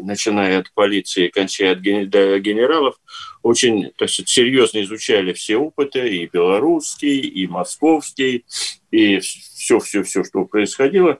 начиная 0.00 0.60
от 0.60 0.72
полиции, 0.72 1.28
кончая 1.28 1.72
от 1.72 1.80
генералов, 1.80 2.96
очень 3.42 3.92
так 3.96 4.08
сказать, 4.08 4.28
серьезно 4.28 4.82
изучали 4.82 5.32
все 5.32 5.56
опыты, 5.56 6.08
и 6.08 6.26
белорусский, 6.26 7.20
и 7.20 7.46
московский, 7.46 8.44
и 8.90 9.18
все-все-все, 9.20 10.24
что 10.24 10.44
происходило. 10.46 11.18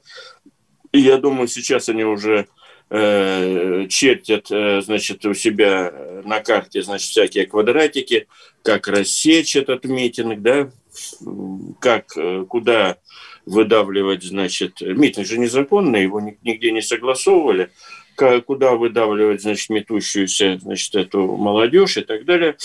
И 0.92 1.00
я 1.00 1.18
думаю, 1.18 1.48
сейчас 1.48 1.88
они 1.88 2.04
уже 2.04 2.46
э, 2.88 3.86
чертят, 3.88 4.46
значит, 4.84 5.24
у 5.26 5.34
себя 5.34 6.22
на 6.24 6.40
карте, 6.40 6.82
значит, 6.82 7.10
всякие 7.10 7.46
квадратики, 7.46 8.26
как 8.62 8.88
рассечь 8.88 9.56
этот 9.56 9.84
митинг, 9.84 10.40
да, 10.40 10.70
как, 11.80 12.16
э, 12.16 12.44
куда 12.48 12.98
выдавливать, 13.46 14.22
значит, 14.22 14.80
митинг 14.80 15.26
же 15.26 15.38
незаконный, 15.38 16.02
его 16.02 16.20
нигде 16.20 16.70
не 16.70 16.82
согласовывали, 16.82 17.70
куда 18.46 18.72
выдавливать, 18.72 19.42
значит, 19.42 19.70
метущуюся, 19.70 20.58
значит, 20.58 20.94
эту 20.94 21.36
молодежь 21.36 21.96
и 21.96 22.02
так 22.02 22.24
далее. 22.24 22.56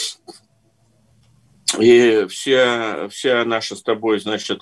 И 1.80 2.26
вся, 2.30 3.10
вся 3.10 3.44
наша 3.46 3.76
с 3.76 3.82
тобой, 3.82 4.20
значит, 4.20 4.62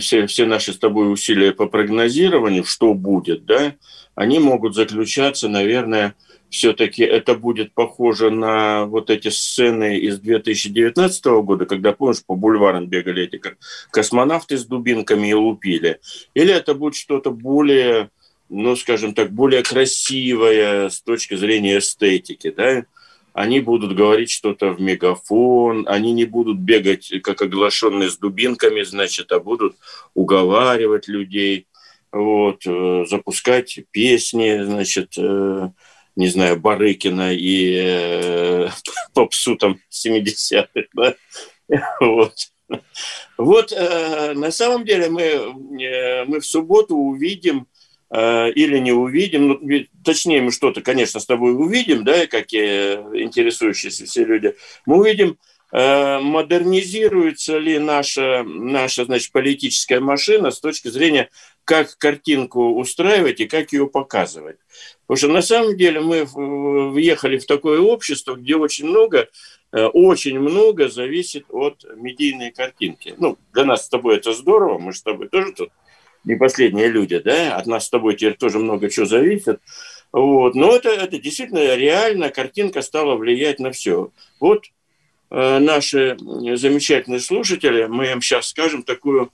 все, 0.00 0.26
все 0.26 0.46
наши 0.46 0.72
с 0.72 0.78
тобой 0.78 1.12
усилия 1.12 1.52
по 1.52 1.66
прогнозированию, 1.66 2.64
что 2.64 2.94
будет, 2.94 3.44
да, 3.44 3.74
они 4.14 4.38
могут 4.38 4.74
заключаться, 4.74 5.48
наверное, 5.48 6.14
все-таки 6.54 7.02
это 7.02 7.34
будет 7.34 7.72
похоже 7.72 8.30
на 8.30 8.86
вот 8.86 9.10
эти 9.10 9.26
сцены 9.26 9.98
из 9.98 10.20
2019 10.20 11.24
года, 11.42 11.66
когда, 11.66 11.92
помнишь, 11.92 12.24
по 12.24 12.36
бульварам 12.36 12.86
бегали 12.86 13.24
эти 13.24 13.40
космонавты 13.90 14.56
с 14.56 14.64
дубинками 14.64 15.28
и 15.28 15.34
лупили? 15.34 15.98
Или 16.32 16.54
это 16.54 16.74
будет 16.74 16.94
что-то 16.94 17.32
более, 17.32 18.10
ну, 18.48 18.76
скажем 18.76 19.14
так, 19.14 19.32
более 19.32 19.64
красивое 19.64 20.90
с 20.90 21.02
точки 21.02 21.34
зрения 21.34 21.78
эстетики, 21.78 22.50
да? 22.56 22.84
Они 23.32 23.58
будут 23.58 23.96
говорить 23.96 24.30
что-то 24.30 24.70
в 24.70 24.80
мегафон, 24.80 25.86
они 25.88 26.12
не 26.12 26.24
будут 26.24 26.58
бегать, 26.58 27.12
как 27.24 27.42
оглашенные 27.42 28.10
с 28.10 28.16
дубинками, 28.16 28.82
значит, 28.82 29.32
а 29.32 29.40
будут 29.40 29.74
уговаривать 30.14 31.08
людей, 31.08 31.66
вот, 32.12 32.62
э, 32.64 33.06
запускать 33.08 33.80
песни, 33.90 34.62
значит, 34.62 35.14
э, 35.18 35.70
не 36.16 36.28
знаю, 36.28 36.58
Барыкина 36.58 37.32
и 37.34 37.76
э, 37.76 38.68
попсу 39.14 39.56
там 39.56 39.78
70-х, 39.90 40.88
да? 40.94 41.14
Вот. 42.00 42.34
Вот 43.36 43.72
э, 43.72 44.32
на 44.34 44.50
самом 44.50 44.84
деле 44.84 45.10
мы, 45.10 45.22
э, 45.22 46.24
мы 46.24 46.40
в 46.40 46.46
субботу 46.46 46.96
увидим 46.96 47.66
э, 48.10 48.50
или 48.52 48.78
не 48.78 48.92
увидим, 48.92 49.48
ну, 49.48 49.86
точнее 50.04 50.40
мы 50.40 50.50
что-то, 50.50 50.80
конечно, 50.80 51.20
с 51.20 51.26
тобой 51.26 51.52
увидим, 51.54 52.04
да, 52.04 52.26
как 52.26 52.52
и 52.52 52.94
интересующиеся 53.14 54.06
все 54.06 54.24
люди, 54.24 54.54
мы 54.86 54.98
увидим, 54.98 55.36
э, 55.72 56.18
модернизируется 56.20 57.58
ли 57.58 57.78
наша, 57.78 58.44
наша 58.44 59.04
значит, 59.04 59.32
политическая 59.32 60.00
машина 60.00 60.50
с 60.50 60.60
точки 60.60 60.88
зрения, 60.88 61.28
как 61.64 61.96
картинку 61.98 62.74
устраивать 62.74 63.40
и 63.40 63.46
как 63.46 63.72
ее 63.72 63.86
показывать. 63.86 64.56
Потому 65.06 65.16
что 65.16 65.28
на 65.28 65.42
самом 65.42 65.76
деле 65.76 66.00
мы 66.00 66.24
въехали 66.92 67.38
в 67.38 67.46
такое 67.46 67.80
общество, 67.80 68.34
где 68.34 68.56
очень 68.56 68.86
много 68.86 69.28
э, 69.72 69.84
очень 69.86 70.38
много 70.38 70.88
зависит 70.88 71.46
от 71.50 71.84
медийной 71.96 72.52
картинки. 72.52 73.14
Ну, 73.18 73.38
для 73.52 73.64
нас 73.64 73.86
с 73.86 73.88
тобой 73.88 74.16
это 74.16 74.32
здорово, 74.32 74.78
мы 74.78 74.92
с 74.92 75.02
тобой 75.02 75.28
тоже 75.28 75.52
тут 75.52 75.70
не 76.24 76.36
последние 76.36 76.88
люди, 76.88 77.18
да, 77.18 77.56
от 77.56 77.66
нас 77.66 77.86
с 77.86 77.90
тобой 77.90 78.14
теперь 78.14 78.36
тоже 78.36 78.58
много 78.58 78.88
чего 78.90 79.06
зависит. 79.06 79.60
Вот. 80.12 80.54
Но 80.54 80.74
это, 80.74 80.90
это 80.90 81.18
действительно 81.18 81.74
реально 81.74 82.30
картинка 82.30 82.82
стала 82.82 83.16
влиять 83.16 83.58
на 83.58 83.72
все. 83.72 84.10
Вот 84.40 84.64
э, 85.30 85.58
наши 85.58 86.16
замечательные 86.56 87.20
слушатели, 87.20 87.86
мы 87.86 88.10
им 88.10 88.22
сейчас 88.22 88.48
скажем 88.48 88.82
такую 88.84 89.32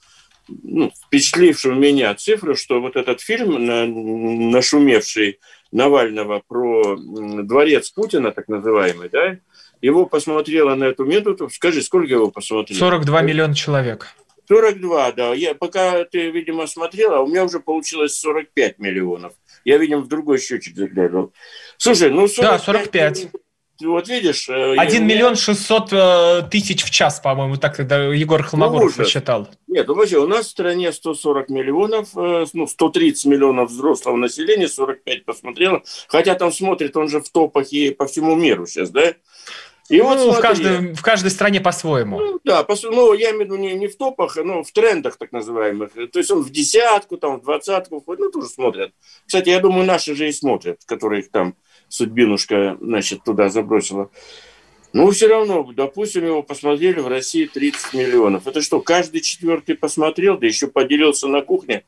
ну, 0.63 0.91
впечатлившую 1.07 1.77
меня 1.77 2.15
цифру, 2.15 2.55
что 2.55 2.81
вот 2.81 2.97
этот 2.97 3.21
фильм, 3.21 3.65
на, 3.67 3.87
нашумевший 3.87 5.39
Навального 5.73 6.43
про 6.47 6.97
дворец 6.97 7.91
Путина, 7.91 8.33
так 8.33 8.49
называемый, 8.49 9.09
да, 9.09 9.39
его 9.81 10.07
посмотрело 10.07 10.75
на 10.75 10.85
эту 10.85 11.05
минуту. 11.05 11.49
Скажи, 11.49 11.83
сколько 11.83 12.13
его 12.13 12.31
посмотрело? 12.31 12.79
42 12.79 13.23
миллиона 13.23 13.55
человек. 13.55 14.09
42, 14.49 15.13
да. 15.13 15.33
Я, 15.33 15.55
пока 15.55 16.05
ты, 16.05 16.31
видимо, 16.31 16.67
смотрела, 16.67 17.21
у 17.21 17.29
меня 17.29 17.45
уже 17.45 17.61
получилось 17.61 18.19
45 18.19 18.79
миллионов. 18.79 19.33
Я, 19.65 19.79
видимо, 19.79 20.03
в 20.03 20.09
другой 20.09 20.39
счетчик 20.39 20.77
заглядывал. 20.77 21.33
Слушай, 21.77 22.11
ну 22.11 22.27
45... 22.27 22.51
Да, 22.51 22.59
45. 22.59 23.29
Вот 23.83 24.09
видишь... 24.09 24.49
1 24.49 24.79
э, 24.79 25.05
миллион 25.05 25.37
600 25.37 25.93
э, 25.93 26.43
тысяч 26.51 26.85
в 26.85 26.91
час, 26.91 27.21
по-моему, 27.21 27.57
так 27.57 27.77
тогда 27.77 28.05
Егор 28.05 28.43
Холмогоров 28.43 28.97
ну, 28.97 29.05
посчитал. 29.05 29.49
Нет, 29.67 29.89
ну 29.89 29.95
вообще, 29.95 30.19
у 30.19 30.27
нас 30.27 30.47
в 30.47 30.51
стране 30.51 30.93
140 30.93 31.49
миллионов, 31.49 32.09
э, 32.17 32.47
ну, 32.53 32.67
130 32.67 33.27
миллионов 33.27 33.71
взрослого 33.71 34.17
населения, 34.17 34.69
45 34.69 35.25
посмотрело. 35.25 35.83
Хотя 36.09 36.35
там 36.35 36.53
смотрит, 36.53 36.97
он 36.97 37.09
же 37.09 37.21
в 37.21 37.31
топах 37.31 37.73
и 37.73 37.91
по 37.91 38.07
всему 38.07 38.35
миру 38.35 38.67
сейчас, 38.67 38.91
да? 38.91 39.15
И 39.91 39.99
ну, 39.99 40.05
вот 40.05 40.21
смотри, 40.21 40.39
в, 40.39 40.41
каждой, 40.41 40.95
в 40.95 41.03
каждой 41.03 41.31
стране 41.33 41.61
по-своему. 41.61 42.21
Ну, 42.21 42.41
да, 42.45 42.63
по, 42.63 42.77
ну, 42.85 43.13
я 43.13 43.31
имею 43.31 43.39
в 43.39 43.45
виду 43.47 43.57
не, 43.57 43.75
не 43.75 43.89
в 43.89 43.97
топах, 43.97 44.37
но 44.37 44.63
в 44.63 44.71
трендах 44.71 45.17
так 45.17 45.33
называемых. 45.33 45.93
То 46.13 46.19
есть 46.21 46.31
он 46.31 46.43
в 46.43 46.51
десятку, 46.51 47.17
там, 47.17 47.41
в 47.41 47.43
двадцатку, 47.43 48.03
ну, 48.07 48.31
тоже 48.31 48.47
смотрят. 48.47 48.93
Кстати, 49.27 49.49
я 49.49 49.59
думаю, 49.59 49.85
наши 49.85 50.15
же 50.15 50.29
и 50.29 50.33
смотрят, 50.33 50.79
которые 50.87 51.23
их 51.23 51.33
там 51.33 51.57
судьбинушка, 51.91 52.79
значит, 52.81 53.23
туда 53.25 53.51
забросила. 53.51 54.11
Ну, 54.93 55.11
все 55.11 55.29
равно, 55.29 55.71
допустим, 55.73 56.25
его 56.25 56.43
посмотрели 56.43 56.99
в 57.01 57.07
России 57.07 57.47
30 57.47 57.95
миллионов. 57.95 58.47
Это 58.47 58.61
что, 58.61 58.81
каждый 58.81 59.21
четвертый 59.21 59.77
посмотрел, 59.77 60.39
да 60.39 60.47
еще 60.47 60.67
поделился 60.67 61.29
на 61.29 61.43
кухне? 61.43 61.85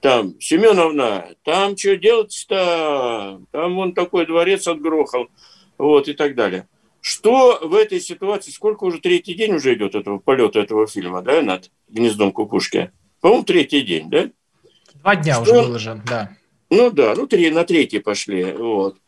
Там, 0.00 0.38
Семеновна, 0.40 1.26
там 1.42 1.76
что 1.76 1.96
делать-то? 1.96 3.40
Там 3.50 3.74
вон 3.74 3.94
такой 3.94 4.26
дворец 4.26 4.68
отгрохал. 4.68 5.28
Вот, 5.78 6.08
и 6.08 6.12
так 6.12 6.34
далее. 6.36 6.68
Что 7.00 7.58
в 7.62 7.74
этой 7.74 8.00
ситуации, 8.00 8.50
сколько 8.50 8.84
уже 8.84 8.98
третий 8.98 9.34
день 9.34 9.54
уже 9.54 9.74
идет 9.74 9.94
этого 9.94 10.18
полета 10.18 10.60
этого 10.60 10.86
фильма, 10.86 11.22
да, 11.22 11.42
над 11.42 11.70
гнездом 11.88 12.32
кукушки? 12.32 12.92
По-моему, 13.20 13.44
третий 13.44 13.82
день, 13.82 14.10
да? 14.10 14.30
Два 14.94 15.16
дня 15.16 15.34
что... 15.34 15.42
уже 15.42 15.52
выложен, 15.54 16.02
да. 16.06 16.36
Ну 16.70 16.90
да, 16.90 17.14
ну 17.16 17.26
три, 17.26 17.50
на 17.50 17.64
третий 17.64 18.00
пошли, 18.00 18.52
вот. 18.52 18.98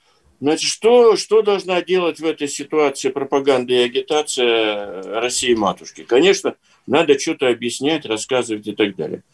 Значит, 0.41 0.71
что, 0.71 1.17
что 1.17 1.43
должна 1.43 1.83
делать 1.83 2.21
в 2.21 2.25
этой 2.25 2.49
ситуации 2.49 3.09
пропаганда 3.09 3.73
и 3.73 3.85
агитация 3.85 5.03
России-матушки? 5.21 6.05
Конечно, 6.05 6.55
надо 6.87 7.19
что-то 7.19 7.49
объяснять, 7.49 8.07
рассказывать 8.07 8.67
и 8.67 8.75
так 8.75 8.95
далее. 8.95 9.25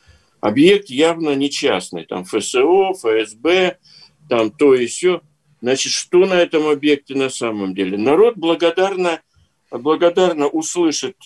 Объект 0.40 0.88
явно 0.88 1.34
не 1.34 1.50
частный, 1.50 2.04
там 2.04 2.24
ФСО, 2.24 2.94
ФСБ, 2.94 3.78
там 4.28 4.50
то 4.50 4.74
и 4.74 4.86
все– 4.86 5.20
Значит, 5.64 5.92
что 5.94 6.26
на 6.26 6.34
этом 6.34 6.68
объекте 6.68 7.14
на 7.14 7.30
самом 7.30 7.74
деле? 7.74 7.96
Народ 7.96 8.36
благодарно, 8.36 9.22
благодарно 9.70 10.46
услышит 10.46 11.16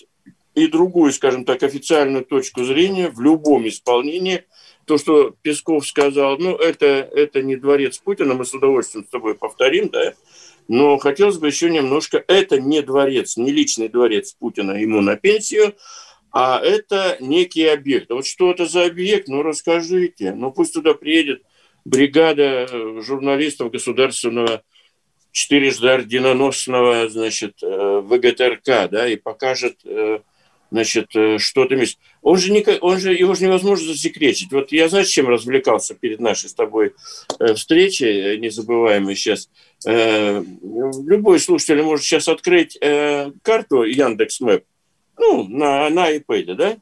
и 0.55 0.67
другую, 0.67 1.11
скажем 1.11 1.43
так, 1.43 1.61
официальную 1.61 2.23
точку 2.23 2.63
зрения 2.63 3.09
в 3.09 3.19
любом 3.19 3.67
исполнении. 3.67 4.45
То, 4.89 4.97
что 4.97 5.35
Песков 5.43 5.85
сказал, 5.85 6.39
ну, 6.39 6.55
это, 6.55 6.87
это 6.87 7.43
не 7.43 7.55
дворец 7.55 7.99
Путина, 7.99 8.33
мы 8.33 8.43
с 8.43 8.55
удовольствием 8.55 9.05
с 9.05 9.09
тобой 9.09 9.35
повторим, 9.35 9.89
да, 9.89 10.15
но 10.67 10.97
хотелось 10.97 11.37
бы 11.37 11.45
еще 11.45 11.69
немножко, 11.69 12.23
это 12.27 12.59
не 12.59 12.81
дворец, 12.81 13.37
не 13.37 13.51
личный 13.51 13.87
дворец 13.87 14.33
Путина 14.33 14.71
ему 14.71 15.01
на 15.01 15.15
пенсию, 15.15 15.75
а 16.31 16.59
это 16.59 17.17
некий 17.19 17.67
объект. 17.67 18.09
Вот 18.09 18.25
что 18.25 18.49
это 18.49 18.65
за 18.65 18.85
объект, 18.85 19.27
ну, 19.27 19.43
расскажите. 19.43 20.33
Ну, 20.33 20.51
пусть 20.51 20.73
туда 20.73 20.95
приедет 20.95 21.43
бригада 21.85 22.65
э, 22.67 23.01
журналистов 23.05 23.69
государственного 23.69 24.63
четырежды 25.31 25.87
орденоносного, 25.87 27.09
значит, 27.09 27.61
э, 27.61 28.01
ВГТРК, 28.03 28.89
да, 28.89 29.07
и 29.07 29.17
покажет, 29.17 29.81
э, 29.85 30.21
значит, 30.71 31.09
что-то 31.37 31.75
есть. 31.75 31.99
Он 32.21 32.37
же, 32.37 32.51
не, 32.51 32.63
он 32.79 32.99
же, 32.99 33.13
его 33.13 33.33
же 33.33 33.45
невозможно 33.45 33.87
засекречить. 33.87 34.51
Вот 34.51 34.71
я, 34.71 34.89
знаешь, 34.89 35.07
чем 35.07 35.27
развлекался 35.27 35.95
перед 35.95 36.19
нашей 36.19 36.49
с 36.49 36.53
тобой 36.53 36.93
встречей, 37.55 38.37
незабываемой 38.37 39.15
сейчас. 39.15 39.49
Любой 39.85 41.39
слушатель 41.39 41.81
может 41.81 42.05
сейчас 42.05 42.27
открыть 42.27 42.77
карту 43.41 43.83
Яндекс.Мэп, 43.83 44.63
ну, 45.17 45.43
на, 45.47 45.89
на 45.89 46.15
iPad, 46.15 46.55
да, 46.55 46.77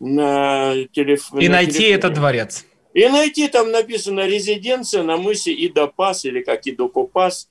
на 0.00 0.74
телефон. 0.92 1.40
И 1.40 1.48
на 1.48 1.56
найти 1.56 1.72
телефоне. 1.72 1.94
этот 1.94 2.14
дворец. 2.14 2.64
И 2.94 3.06
найти 3.06 3.48
там 3.48 3.70
написано 3.70 4.26
резиденция 4.26 5.02
на 5.02 5.16
мысе 5.16 5.52
Идопас 5.52 6.24
или 6.24 6.42
как 6.42 6.66
Идокопас. 6.66 7.48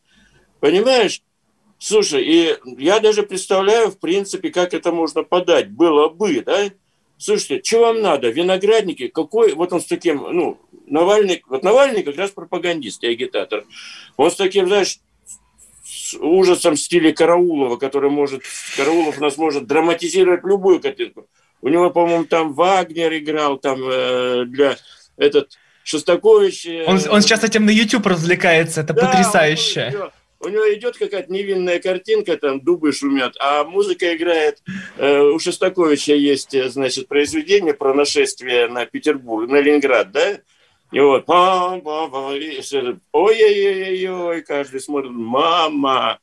Понимаешь? 0.59 1.21
Слушай, 1.79 2.23
и 2.25 2.57
я 2.77 2.99
даже 2.99 3.23
представляю, 3.23 3.89
в 3.89 3.99
принципе, 3.99 4.49
как 4.49 4.73
это 4.73 4.91
можно 4.91 5.23
подать. 5.23 5.69
Было 5.71 6.09
бы, 6.09 6.41
да? 6.41 6.69
Слушайте, 7.17 7.61
что 7.63 7.79
вам 7.79 8.01
надо? 8.01 8.29
Виноградники? 8.29 9.07
Какой? 9.07 9.53
Вот 9.53 9.71
он 9.71 9.79
с 9.79 9.85
таким, 9.85 10.17
ну, 10.17 10.59
Навальный, 10.87 11.41
вот 11.47 11.63
Навальный 11.63 12.03
как 12.03 12.17
раз 12.17 12.31
пропагандист 12.31 13.03
и 13.03 13.07
агитатор. 13.07 13.63
Он 14.17 14.29
с 14.29 14.35
таким, 14.35 14.67
знаешь, 14.67 14.99
с 15.85 16.15
ужасом 16.15 16.75
в 16.75 16.79
стиле 16.79 17.13
Караулова, 17.13 17.77
который 17.77 18.09
может, 18.09 18.43
Караулов 18.75 19.17
у 19.17 19.21
нас 19.21 19.37
может 19.37 19.65
драматизировать 19.65 20.43
любую 20.43 20.81
картинку. 20.81 21.27
У 21.61 21.69
него, 21.69 21.89
по-моему, 21.91 22.25
там 22.25 22.53
Вагнер 22.53 23.17
играл 23.17 23.57
там 23.57 23.79
э, 23.83 24.45
для 24.47 24.77
этот 25.17 25.57
Шостакович... 25.83 26.65
Э, 26.65 26.85
он, 26.87 26.99
он 27.09 27.21
сейчас 27.21 27.43
этим 27.43 27.65
на 27.65 27.69
YouTube 27.69 28.05
развлекается, 28.05 28.81
это 28.81 28.93
да, 28.93 29.05
потрясающе. 29.05 29.91
Него, 29.93 30.11
у 30.39 30.47
него 30.47 30.73
идет 30.73 30.97
какая-то 30.97 31.31
невинная 31.31 31.79
картинка, 31.79 32.37
там 32.37 32.61
дубы 32.61 32.91
шумят, 32.93 33.35
а 33.39 33.63
музыка 33.65 34.15
играет. 34.15 34.63
Э, 34.97 35.21
у 35.21 35.39
Шостаковича 35.39 36.13
есть, 36.13 36.53
э, 36.53 36.69
значит, 36.69 37.07
произведение 37.07 37.73
про 37.73 37.93
нашествие 37.93 38.67
на 38.67 38.85
Петербург, 38.85 39.49
на 39.49 39.59
Ленинград, 39.59 40.11
да? 40.11 40.39
И 40.91 40.99
вот, 40.99 41.25
ой-ой-ой-ой, 43.11 44.41
каждый 44.41 44.79
смотрит, 44.79 45.11
мама, 45.11 46.19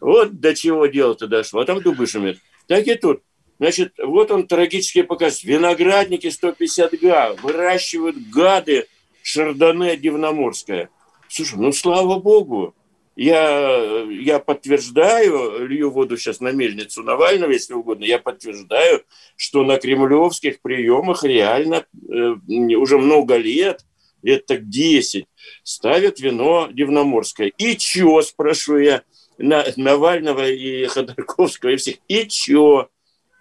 вот 0.00 0.40
до 0.40 0.54
чего 0.54 0.86
дело-то 0.86 1.26
дошло, 1.26 1.60
а 1.60 1.64
там 1.64 1.82
дубы 1.82 2.06
шумят. 2.06 2.38
Так 2.66 2.86
и 2.86 2.94
тут. 2.94 3.22
Значит, 3.58 3.92
вот 3.98 4.30
он 4.30 4.46
трагический 4.46 5.04
показ. 5.04 5.44
Виноградники 5.44 6.30
150 6.30 6.98
га, 6.98 7.34
выращивают 7.42 8.16
гады 8.30 8.86
Шардоне 9.22 9.98
Дивноморская. 9.98 10.88
Слушай, 11.28 11.58
ну 11.58 11.70
слава 11.70 12.18
богу, 12.18 12.74
я, 13.16 14.06
я 14.10 14.38
подтверждаю, 14.38 15.66
лью 15.66 15.90
воду 15.90 16.16
сейчас 16.16 16.40
на 16.40 16.52
мельницу 16.52 17.02
Навального, 17.02 17.50
если 17.50 17.74
угодно, 17.74 18.04
я 18.04 18.18
подтверждаю, 18.18 19.02
что 19.36 19.64
на 19.64 19.78
кремлевских 19.78 20.60
приемах 20.60 21.24
реально 21.24 21.84
э, 22.08 22.34
уже 22.76 22.98
много 22.98 23.36
лет, 23.36 23.84
лет 24.22 24.46
так 24.46 24.68
10, 24.68 25.26
ставят 25.62 26.20
вино 26.20 26.68
Дивноморское. 26.70 27.52
И 27.58 27.76
чё, 27.76 28.22
спрошу 28.22 28.78
я, 28.78 29.02
на, 29.38 29.64
Навального 29.76 30.48
и 30.48 30.86
Ходорковского 30.86 31.70
и 31.70 31.76
всех, 31.76 31.96
и 32.08 32.26
чё? 32.26 32.88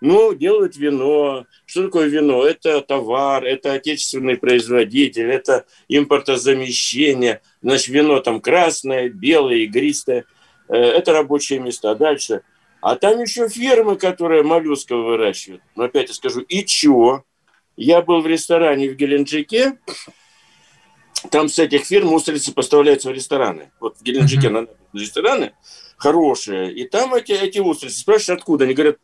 Ну, 0.01 0.33
делают 0.33 0.77
вино. 0.77 1.45
Что 1.65 1.83
такое 1.83 2.07
вино? 2.07 2.45
Это 2.45 2.81
товар, 2.81 3.43
это 3.43 3.73
отечественный 3.73 4.37
производитель, 4.37 5.29
это 5.29 5.65
импортозамещение. 5.89 7.41
Значит, 7.61 7.89
вино 7.89 8.19
там 8.21 8.39
красное, 8.39 9.09
белое, 9.09 9.57
игристое. 9.57 10.25
Э, 10.69 10.75
это 10.75 11.11
рабочие 11.11 11.59
места. 11.59 11.95
Дальше. 11.95 12.43
А 12.81 12.95
там 12.95 13.19
еще 13.21 13.49
фермы, 13.49 13.97
которые 13.97 14.43
моллюсков 14.43 15.03
выращивают. 15.05 15.61
Но 15.75 15.83
опять 15.83 16.07
я 16.07 16.13
скажу, 16.13 16.41
и 16.41 16.63
чего? 16.63 17.25
Я 17.75 18.01
был 18.01 18.21
в 18.21 18.27
ресторане 18.27 18.89
в 18.89 18.95
Геленджике, 18.95 19.77
там 21.31 21.49
с 21.49 21.59
этих 21.59 21.85
фирм 21.85 22.13
устрицы 22.13 22.53
поставляются 22.53 23.09
в 23.09 23.13
рестораны. 23.13 23.71
Вот 23.79 23.97
в 23.97 24.03
Геленджике 24.03 24.47
mm-hmm. 24.47 24.69
рестораны 24.93 25.53
хорошие, 25.97 26.73
и 26.73 26.87
там 26.87 27.13
эти, 27.13 27.33
эти 27.33 27.59
устрицы. 27.59 27.99
Спрашиваешь, 27.99 28.39
откуда? 28.39 28.65
Они 28.65 28.73
говорят, 28.73 28.97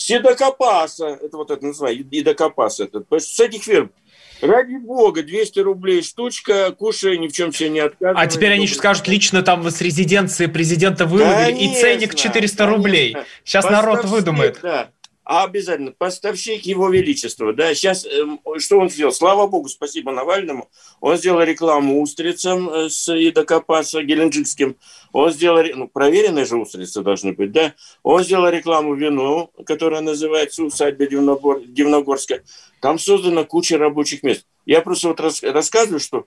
Седокопаса, 0.00 1.18
это 1.20 1.36
вот 1.36 1.50
это 1.50 1.64
называется, 1.64 2.04
Идокопас, 2.10 2.80
это, 2.80 3.04
с 3.18 3.38
этих 3.38 3.64
фирм. 3.64 3.92
Ради 4.40 4.76
бога, 4.76 5.22
200 5.22 5.60
рублей 5.60 6.02
штучка, 6.02 6.72
кушай, 6.72 7.18
ни 7.18 7.28
в 7.28 7.32
чем 7.32 7.52
себе 7.52 7.68
не 7.68 7.80
отказывай. 7.80 8.22
А 8.22 8.26
теперь 8.26 8.52
они 8.52 8.62
еще 8.62 8.76
скажут, 8.76 9.06
лично 9.08 9.42
там 9.42 9.68
с 9.68 9.78
резиденции 9.82 10.46
президента 10.46 11.04
выловили, 11.04 11.54
и 11.54 11.74
ценник 11.78 12.14
400 12.14 12.66
рублей. 12.66 13.14
Сейчас 13.44 13.68
народ 13.68 14.06
выдумает. 14.06 14.58
Да. 14.62 14.90
А 15.22 15.44
обязательно 15.44 15.92
поставщик 15.92 16.64
Его 16.64 16.88
Величества. 16.88 17.52
Да, 17.52 17.72
сейчас 17.74 18.04
эм, 18.04 18.40
что 18.58 18.80
он 18.80 18.90
сделал? 18.90 19.12
Слава 19.12 19.46
Богу, 19.46 19.68
спасибо 19.68 20.10
Навальному. 20.10 20.70
Он 21.00 21.16
сделал 21.16 21.42
рекламу 21.42 22.02
устрицам 22.02 22.68
э, 22.68 22.88
с 22.88 23.08
Идокопаса 23.08 24.02
Геленджикским. 24.02 24.76
Он 25.12 25.32
сделал, 25.32 25.64
ну, 25.74 25.88
проверенные 25.88 26.44
же 26.44 26.56
устрицы 26.56 27.02
должны 27.02 27.32
быть, 27.32 27.52
да. 27.52 27.74
Он 28.02 28.22
сделал 28.22 28.48
рекламу 28.48 28.94
вину, 28.94 29.50
которая 29.66 30.00
называется 30.00 30.62
«Усадьба 30.62 31.06
Дивногор... 31.06 31.60
Дивногорская». 31.64 32.44
Там 32.80 32.98
создана 32.98 33.44
куча 33.44 33.76
рабочих 33.78 34.22
мест. 34.22 34.46
Я 34.66 34.80
просто 34.80 35.08
вот 35.08 35.20
рас... 35.20 35.42
рассказываю, 35.42 36.00
что 36.00 36.26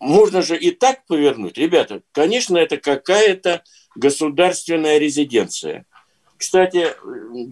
можно 0.00 0.42
же 0.42 0.56
и 0.56 0.70
так 0.70 1.04
повернуть. 1.06 1.58
Ребята, 1.58 2.02
конечно, 2.12 2.56
это 2.56 2.76
какая-то 2.76 3.62
государственная 3.94 4.98
резиденция– 4.98 5.86
кстати, 6.36 6.88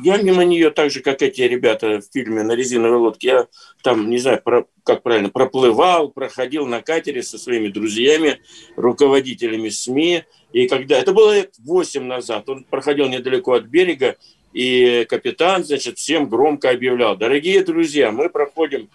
я 0.03 0.17
мимо 0.19 0.45
нее, 0.45 0.71
так 0.71 0.91
же, 0.91 1.01
как 1.01 1.23
эти 1.23 1.43
ребята 1.43 2.01
в 2.01 2.13
фильме 2.13 2.43
«На 2.43 2.53
резиновой 2.53 2.99
лодке», 2.99 3.29
я 3.29 3.47
там, 3.83 4.11
не 4.11 4.19
знаю, 4.19 4.41
про, 4.43 4.67
как 4.85 5.03
правильно, 5.03 5.29
проплывал, 5.29 6.11
проходил 6.11 6.67
на 6.67 6.83
катере 6.83 7.23
со 7.23 7.39
своими 7.39 7.69
друзьями, 7.69 8.41
руководителями 8.77 9.69
СМИ. 9.69 10.25
И 10.53 10.69
когда... 10.69 10.99
Это 10.99 11.13
было 11.13 11.35
лет 11.35 11.55
8 11.59 12.05
назад. 12.05 12.49
Он 12.49 12.65
проходил 12.65 13.09
недалеко 13.09 13.53
от 13.53 13.65
берега, 13.65 14.17
и 14.53 15.07
капитан, 15.09 15.65
значит, 15.65 15.99
всем 15.99 16.29
громко 16.29 16.71
объявлял, 16.71 17.17
дорогие 17.17 17.65
друзья, 17.65 18.13
мы 18.13 18.29
проходим 18.29 18.91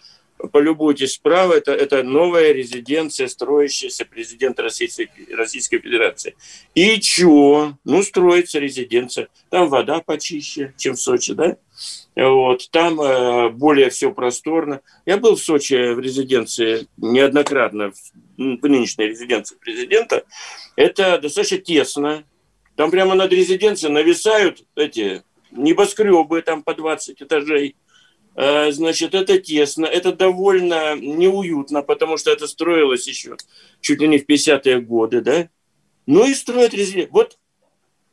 полюбуйтесь 0.52 1.13
справа, 1.13 1.54
это, 1.54 1.71
это 1.71 2.04
новая 2.04 2.52
резиденция, 2.52 3.28
строящаяся 3.28 4.06
президента 4.06 4.62
Российской, 4.62 5.10
Российской 5.32 5.80
Федерации. 5.80 6.36
И 6.76 7.00
чё? 7.00 7.73
Ну, 7.84 8.04
строится 8.04 8.60
резиденция. 8.60 9.30
Там 9.50 9.69
вода 9.69 10.02
почище, 10.02 10.73
чем 10.78 10.95
в 10.95 11.02
Сочи, 11.02 11.34
да? 11.34 11.58
Вот, 12.15 12.69
там 12.71 13.00
э, 13.00 13.50
более 13.50 13.89
все 13.89 14.12
просторно. 14.12 14.82
Я 15.06 15.17
был 15.17 15.36
в 15.36 15.39
Сочи 15.39 15.93
в 15.93 16.00
резиденции 16.00 16.88
неоднократно, 16.97 17.91
в, 17.91 17.95
в 18.38 18.67
нынешней 18.67 19.08
резиденции 19.08 19.56
президента. 19.56 20.23
Это 20.76 21.19
достаточно 21.19 21.58
тесно. 21.58 22.23
Там 22.76 22.91
прямо 22.91 23.15
над 23.15 23.32
резиденцией 23.32 23.91
нависают 23.91 24.63
эти 24.76 25.23
небоскребы, 25.52 26.41
там 26.41 26.63
по 26.63 26.73
20 26.73 27.21
этажей 27.21 27.76
Э, 27.87 27.87
значит, 28.38 29.15
это 29.15 29.39
тесно, 29.39 29.86
это 29.86 30.13
довольно 30.13 30.95
неуютно, 30.95 31.82
потому 31.82 32.17
что 32.17 32.32
это 32.32 32.45
строилось 32.45 33.08
еще 33.08 33.36
чуть 33.82 34.00
ли 34.00 34.08
не 34.08 34.19
в 34.19 34.30
50-е 34.30 34.82
годы, 34.82 35.21
да? 35.21 35.50
Ну 36.06 36.23
и 36.23 36.36
строят 36.36 36.73
резиденцию. 36.73 37.12
Вот, 37.12 37.39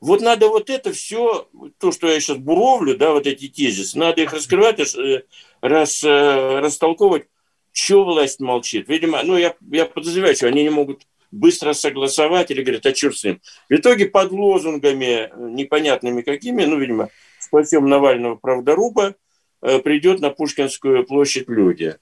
вот 0.00 0.22
надо 0.22 0.48
вот 0.48 0.70
это 0.70 0.92
все, 0.92 1.46
то, 1.78 1.92
что 1.92 2.08
я 2.08 2.18
сейчас 2.20 2.38
буровлю, 2.38 2.96
да, 2.96 3.12
вот 3.12 3.26
эти 3.26 3.48
тезисы, 3.48 3.98
надо 3.98 4.22
их 4.22 4.32
раскрывать, 4.32 4.80
э, 4.80 5.24
рас, 5.60 6.02
э, 6.02 6.58
растолковывать, 6.60 7.26
что 7.72 8.04
власть 8.04 8.40
молчит. 8.40 8.88
Видимо, 8.88 9.22
ну, 9.24 9.36
я, 9.36 9.54
я 9.70 9.84
подозреваю, 9.84 10.34
что 10.34 10.46
они 10.46 10.62
не 10.62 10.70
могут 10.70 11.06
быстро 11.32 11.74
согласовать 11.74 12.50
или 12.50 12.62
говорят, 12.62 12.86
а 12.86 12.92
черт 12.92 13.16
с 13.16 13.24
ним. 13.24 13.42
В 13.68 13.74
итоге 13.74 14.06
под 14.06 14.32
лозунгами 14.32 15.30
непонятными 15.36 16.22
какими, 16.22 16.64
ну, 16.64 16.78
видимо, 16.78 17.10
спасем 17.38 17.88
Навального 17.88 18.36
правдоруба, 18.36 19.16
Э, 19.16 19.23
придет 19.82 20.20
на 20.20 20.30
Пушкинскую 20.30 21.04
площадь 21.04 21.48
люди. 21.48 21.96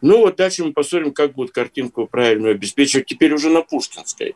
Ну 0.00 0.18
вот 0.18 0.36
дальше 0.36 0.64
мы 0.64 0.72
посмотрим, 0.72 1.12
как 1.12 1.32
будут 1.34 1.52
картинку 1.52 2.06
правильную 2.06 2.52
обеспечивать 2.52 3.06
теперь 3.06 3.32
уже 3.32 3.50
на 3.50 3.62
Пушкинской. 3.62 4.34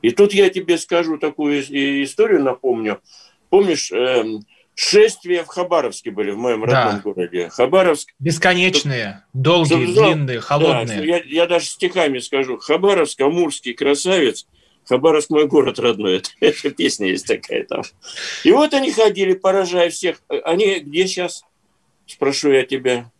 И 0.00 0.10
тут 0.10 0.32
я 0.32 0.50
тебе 0.50 0.78
скажу 0.78 1.18
такую 1.18 1.60
историю, 2.04 2.42
напомню. 2.42 3.00
Помнишь, 3.50 3.92
эм, 3.92 4.40
шествия 4.74 5.44
в 5.44 5.48
Хабаровске 5.48 6.10
были, 6.10 6.30
в 6.30 6.38
моем 6.38 6.64
родном 6.64 6.96
да. 6.96 7.00
городе. 7.04 7.50
Хабаровск. 7.50 8.08
Бесконечные, 8.18 9.24
долгие, 9.32 9.86
что, 9.86 10.06
длинные, 10.06 10.40
холодные. 10.40 10.98
Да, 10.98 11.04
я, 11.04 11.22
я 11.24 11.46
даже 11.46 11.66
стихами 11.66 12.18
скажу. 12.18 12.58
Хабаровск, 12.58 13.20
амурский 13.20 13.74
красавец. 13.74 14.46
Хабаровск 14.88 15.30
мой 15.30 15.46
город 15.46 15.78
родной. 15.78 16.16
Это, 16.40 16.56
это 16.58 16.70
песня 16.70 17.08
есть 17.08 17.26
такая 17.26 17.64
там. 17.64 17.82
И 18.42 18.50
вот 18.50 18.74
они 18.74 18.90
ходили, 18.90 19.34
поражая 19.34 19.90
всех. 19.90 20.22
Они 20.28 20.80
где 20.80 21.06
сейчас? 21.06 21.44
Спрошу 22.06 22.50
я 22.52 22.64
тебя, 22.64 23.10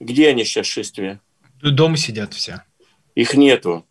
где 0.00 0.28
они 0.28 0.44
сейчас 0.44 0.66
шествия? 0.66 1.20
Дома 1.62 1.96
сидят 1.96 2.34
все. 2.34 2.62
Их 3.14 3.34
нету. 3.34 3.84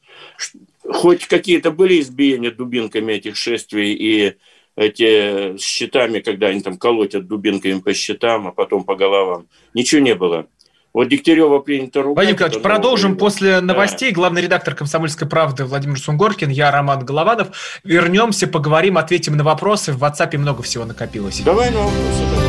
Хоть 0.84 1.28
какие-то 1.28 1.72
были 1.72 2.00
избиения 2.00 2.52
дубинками 2.52 3.14
этих 3.14 3.36
шествий 3.36 3.94
и 3.94 4.38
эти 4.78 5.58
щитами, 5.58 6.20
когда 6.20 6.48
они 6.48 6.62
там 6.62 6.78
колотят 6.78 7.28
дубинками 7.28 7.80
по 7.80 7.94
щитам, 7.94 8.48
а 8.48 8.52
потом 8.52 8.84
по 8.84 8.96
головам. 8.96 9.48
Ничего 9.74 10.02
не 10.02 10.16
было. 10.16 10.48
Вот 10.94 11.10
Дегтярева 11.10 11.60
принято 11.60 12.02
ругать. 12.02 12.16
Владимир 12.16 12.34
Николаевич, 12.36 12.64
продолжим 12.64 13.12
время. 13.12 13.20
после 13.20 13.60
новостей. 13.60 14.10
Да. 14.10 14.16
Главный 14.16 14.42
редактор 14.42 14.74
«Комсомольской 14.74 15.28
правды» 15.28 15.66
Владимир 15.66 16.00
Сунгоркин, 16.00 16.50
я 16.50 16.72
Роман 16.72 17.06
Голованов. 17.06 17.80
Вернемся, 17.84 18.48
поговорим, 18.48 18.98
ответим 18.98 19.36
на 19.36 19.44
вопросы. 19.44 19.94
В 19.94 20.04
WhatsApp 20.04 20.38
много 20.38 20.64
всего 20.64 20.86
накопилось. 20.86 21.42
Давай 21.42 21.70
на 21.70 21.80
вопросы. 21.80 22.24
Давай. 22.34 22.47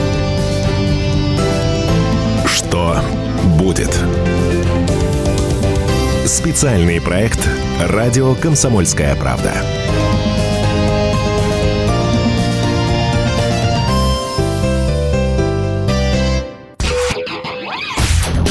Что 2.89 3.03
будет? 3.59 3.95
Специальный 6.25 7.01
проект 7.01 7.39
«Радио 7.81 8.35
Комсомольская 8.35 9.15
правда». 9.15 9.53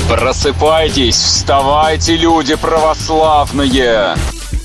Просыпайтесь, 0.08 1.16
вставайте, 1.16 2.16
люди 2.16 2.56
православные! 2.56 4.16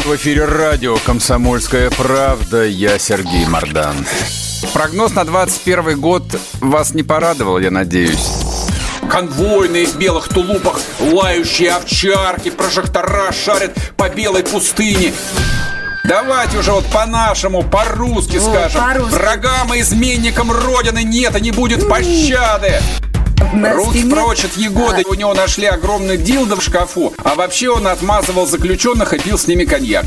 В 0.05 0.17
эфире 0.17 0.45
радио 0.45 0.97
«Комсомольская 1.07 1.91
правда». 1.91 2.65
Я 2.67 2.99
Сергей 2.99 3.47
Мордан. 3.47 3.97
Прогноз 4.75 5.15
на 5.15 5.25
21 5.25 5.99
год 5.99 6.25
вас 6.61 6.93
не 6.93 7.03
порадовал, 7.03 7.59
я 7.59 7.71
надеюсь 7.71 8.52
конвойные 9.09 9.87
в 9.87 9.97
белых 9.97 10.29
тулупах, 10.29 10.81
лающие 11.01 11.73
овчарки, 11.73 12.51
прожектора 12.51 13.33
шарят 13.33 13.73
по 13.97 14.09
белой 14.09 14.43
пустыне. 14.43 15.13
Давайте 16.05 16.59
уже 16.59 16.73
вот 16.73 16.85
по-нашему, 16.87 17.63
по-русски 17.63 18.39
скажем. 18.39 18.81
По 18.81 19.05
Врагам 19.05 19.73
и 19.75 19.81
изменникам 19.81 20.51
Родины 20.51 21.05
нет 21.05 21.37
и 21.37 21.41
не 21.41 21.53
будет 21.53 21.89
пощады. 21.89 22.81
Руки 23.75 24.05
прочь 24.11 24.45
от 24.45 24.57
Егоды. 24.57 25.05
У 25.07 25.15
него 25.15 25.35
нашли 25.35 25.67
огромный 25.67 26.17
дилдо 26.17 26.57
в 26.57 26.63
шкафу. 26.63 27.13
А 27.23 27.35
вообще 27.35 27.71
он 27.71 27.87
отмазывал 27.87 28.47
заключенных 28.47 29.13
и 29.15 29.19
пил 29.19 29.39
с 29.39 29.47
ними 29.47 29.65
коньяк. 29.65 30.07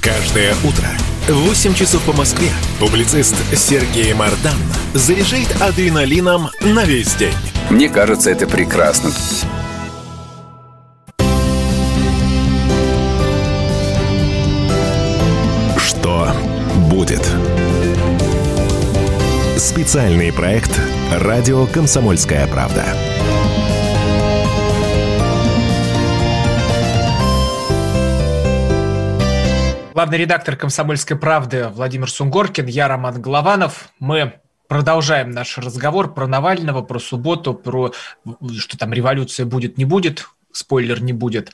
Каждое 0.00 0.54
утро 0.64 0.88
8 1.28 1.72
часов 1.72 2.02
по 2.04 2.12
Москве 2.12 2.50
публицист 2.78 3.34
Сергей 3.56 4.12
Мардан 4.12 4.52
заряжает 4.92 5.48
адреналином 5.58 6.50
на 6.60 6.84
весь 6.84 7.14
день. 7.14 7.32
Мне 7.70 7.88
кажется, 7.88 8.30
это 8.30 8.46
прекрасно. 8.46 9.10
Что 15.78 16.30
будет? 16.90 17.26
Специальный 19.56 20.30
проект 20.30 20.78
«Радио 21.10 21.64
Комсомольская 21.64 22.46
правда». 22.48 22.84
Главный 29.94 30.18
редактор 30.18 30.56
«Комсомольской 30.56 31.16
правды» 31.16 31.68
Владимир 31.68 32.10
Сунгоркин, 32.10 32.66
я 32.66 32.88
Роман 32.88 33.22
Голованов. 33.22 33.90
Мы 34.00 34.40
продолжаем 34.66 35.30
наш 35.30 35.56
разговор 35.56 36.12
про 36.12 36.26
Навального, 36.26 36.82
про 36.82 36.98
субботу, 36.98 37.54
про 37.54 37.92
что 38.58 38.76
там 38.76 38.92
революция 38.92 39.46
будет, 39.46 39.78
не 39.78 39.84
будет, 39.84 40.26
спойлер 40.50 41.00
не 41.00 41.12
будет. 41.12 41.52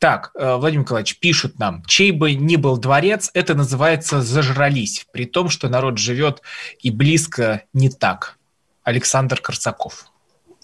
Так, 0.00 0.32
э, 0.34 0.56
Владимир 0.56 0.82
Николаевич, 0.82 1.20
пишут 1.20 1.60
нам, 1.60 1.84
чей 1.86 2.10
бы 2.10 2.34
ни 2.34 2.56
был 2.56 2.78
дворец, 2.78 3.30
это 3.32 3.54
называется 3.54 4.22
«зажрались», 4.22 5.06
при 5.12 5.24
том, 5.24 5.48
что 5.48 5.68
народ 5.68 5.98
живет 5.98 6.42
и 6.80 6.90
близко 6.90 7.62
не 7.72 7.90
так. 7.90 8.38
Александр 8.82 9.40
Корсаков. 9.40 10.06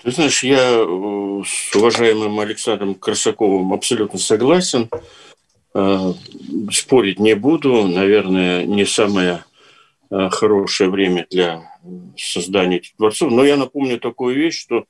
Ты 0.02 0.10
знаешь, 0.10 0.42
я 0.42 0.58
э, 0.58 1.42
с 1.46 1.76
уважаемым 1.76 2.40
Александром 2.40 2.96
Корсаковым 2.96 3.72
абсолютно 3.72 4.18
согласен. 4.18 4.90
Э, 5.74 6.12
спорить 6.70 7.18
не 7.18 7.34
буду. 7.34 7.86
Наверное, 7.88 8.64
не 8.64 8.84
самое 8.86 9.44
хорошее 10.10 10.90
время 10.90 11.26
для 11.28 11.68
создания 12.16 12.76
этих 12.76 12.96
дворцов. 12.96 13.32
Но 13.32 13.44
я 13.44 13.56
напомню 13.56 13.98
такую 13.98 14.36
вещь, 14.36 14.60
что 14.60 14.84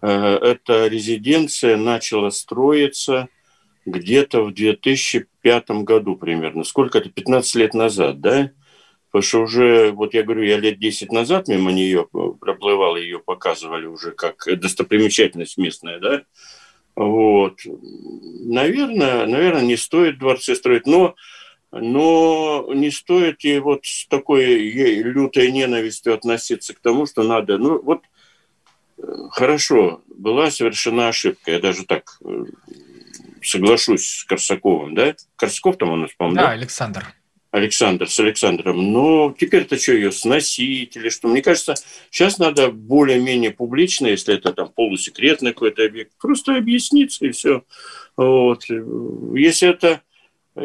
эта 0.00 0.86
резиденция 0.86 1.76
начала 1.76 2.30
строиться 2.30 3.26
где-то 3.84 4.44
в 4.44 4.54
2005 4.54 5.70
году 5.82 6.16
примерно. 6.16 6.64
Сколько 6.64 6.98
это? 6.98 7.10
15 7.10 7.54
лет 7.56 7.74
назад, 7.74 8.20
да? 8.20 8.50
Потому 9.10 9.22
что 9.22 9.42
уже, 9.42 9.90
вот 9.90 10.14
я 10.14 10.22
говорю, 10.22 10.44
я 10.44 10.58
лет 10.58 10.78
10 10.78 11.10
назад 11.10 11.48
мимо 11.48 11.72
нее 11.72 12.06
проплывал, 12.40 12.96
ее 12.96 13.18
показывали 13.18 13.86
уже 13.86 14.12
как 14.12 14.46
достопримечательность 14.46 15.58
местная, 15.58 15.98
да? 15.98 16.22
Вот. 17.00 17.60
Наверное, 17.64 19.24
наверное, 19.24 19.62
не 19.62 19.78
стоит 19.78 20.18
дворцы 20.18 20.54
строить, 20.54 20.86
но, 20.86 21.14
но 21.72 22.70
не 22.74 22.90
стоит 22.90 23.42
и 23.42 23.58
вот 23.58 23.86
с 23.86 24.06
такой 24.06 24.70
лютой 25.00 25.50
ненавистью 25.50 26.12
относиться 26.12 26.74
к 26.74 26.80
тому, 26.80 27.06
что 27.06 27.22
надо, 27.22 27.56
ну 27.56 27.80
вот 27.80 28.02
э, 28.98 29.02
хорошо, 29.30 30.02
была 30.14 30.50
совершена 30.50 31.08
ошибка, 31.08 31.52
я 31.52 31.58
даже 31.58 31.86
так 31.86 32.18
э, 32.22 32.44
соглашусь 33.42 34.06
с 34.06 34.24
Корсаковым, 34.24 34.94
да? 34.94 35.14
Корсаков 35.36 35.78
там 35.78 35.92
у 35.92 35.96
нас, 35.96 36.10
по-моему, 36.18 36.36
да? 36.36 36.48
Да, 36.48 36.50
Александр. 36.50 37.14
Александр 37.50 38.08
с 38.08 38.18
Александром. 38.20 38.92
Но 38.92 39.34
теперь-то 39.38 39.76
что, 39.76 39.92
ее 39.92 40.12
сносить 40.12 40.96
или 40.96 41.08
что? 41.08 41.28
Мне 41.28 41.42
кажется, 41.42 41.74
сейчас 42.10 42.38
надо 42.38 42.70
более-менее 42.70 43.50
публично, 43.50 44.06
если 44.06 44.34
это 44.34 44.52
там 44.52 44.70
полусекретный 44.70 45.52
какой-то 45.52 45.84
объект, 45.84 46.12
просто 46.18 46.56
объясниться 46.56 47.26
и 47.26 47.30
все. 47.30 47.64
Вот. 48.16 48.64
Если 48.68 49.68
это 49.68 50.02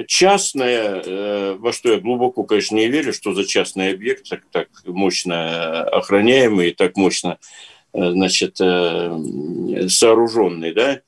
частное, 0.07 1.01
э, 1.05 1.55
во 1.57 1.71
что 1.71 1.93
я 1.93 1.99
глубоко, 1.99 2.43
конечно, 2.43 2.75
не 2.75 2.87
верю, 2.87 3.13
что 3.13 3.33
за 3.33 3.45
частный 3.45 3.91
объект 3.91 4.29
так, 4.29 4.41
так 4.51 4.67
мощно 4.85 5.83
охраняемый, 5.83 6.71
так 6.71 6.97
мощно 6.97 7.37
э, 7.93 8.11
значит, 8.11 8.57
э, 8.59 9.87
сооруженный, 9.87 10.73
да, 10.73 11.01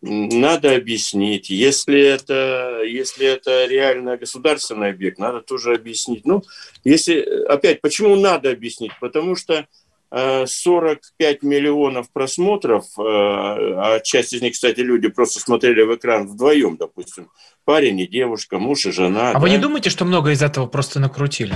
надо 0.00 0.74
объяснить. 0.74 1.50
Если 1.50 2.00
это, 2.00 2.82
если 2.84 3.26
это 3.26 3.66
реально 3.66 4.16
государственный 4.16 4.90
объект, 4.90 5.18
надо 5.18 5.40
тоже 5.40 5.74
объяснить. 5.74 6.24
Ну, 6.24 6.44
если, 6.84 7.20
опять, 7.46 7.80
почему 7.80 8.14
надо 8.16 8.50
объяснить? 8.50 8.92
Потому 9.00 9.34
что 9.34 9.66
45 10.10 11.20
э, 11.20 11.38
миллионов 11.42 12.10
просмотров, 12.10 12.84
э, 12.98 13.02
а 13.02 14.00
часть 14.00 14.32
из 14.32 14.40
них, 14.40 14.54
кстати, 14.54 14.80
люди 14.80 15.08
просто 15.08 15.40
смотрели 15.40 15.82
в 15.82 15.94
экран 15.94 16.26
вдвоем, 16.26 16.76
допустим, 16.78 17.30
парень 17.64 18.00
и 18.00 18.06
девушка, 18.06 18.58
муж 18.58 18.86
и 18.86 18.92
жена. 18.92 19.30
А 19.30 19.34
да? 19.34 19.38
вы 19.40 19.50
не 19.50 19.58
думаете, 19.58 19.90
что 19.90 20.04
много 20.04 20.30
из 20.30 20.42
этого 20.42 20.66
просто 20.66 20.98
накрутили? 21.00 21.54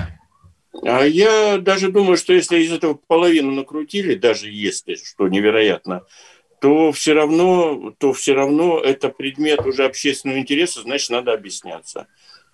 А 0.84 1.04
я 1.04 1.58
даже 1.58 1.90
думаю, 1.90 2.16
что 2.16 2.32
если 2.32 2.58
из 2.58 2.72
этого 2.72 2.94
половину 2.94 3.52
накрутили, 3.52 4.16
даже 4.16 4.50
если, 4.50 4.96
что 4.96 5.28
невероятно, 5.28 6.02
то 6.62 6.92
все 6.92 7.12
равно, 7.12 7.92
то 7.98 8.12
все 8.12 8.34
равно 8.34 8.78
это 8.78 9.08
предмет 9.08 9.66
уже 9.66 9.84
общественного 9.84 10.38
интереса, 10.38 10.82
значит, 10.82 11.10
надо 11.10 11.32
объясняться. 11.32 12.06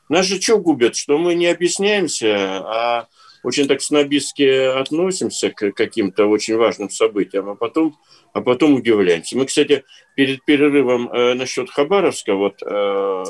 Же 0.09 0.41
что 0.41 0.57
губят, 0.57 0.97
что 0.97 1.19
мы 1.19 1.35
не 1.35 1.47
объясняемся, 1.47 2.35
а 2.65 3.09
очень 3.43 3.69
так 3.69 3.83
снобистски 3.83 4.79
относимся 4.81 5.51
к 5.51 5.73
каким-то 5.73 6.25
очень 6.25 6.57
важным 6.57 6.89
событиям, 6.89 7.51
а 7.51 7.55
потом, 7.55 7.99
а 8.33 8.41
потом 8.41 8.77
удивляемся. 8.77 9.37
Мы, 9.37 9.45
кстати, 9.45 9.85
перед 10.17 10.43
перерывом 10.47 11.11
э, 11.11 11.35
насчет 11.35 11.69
Хабаровска 11.69 12.35
вот 12.35 12.63
э, 12.63 13.25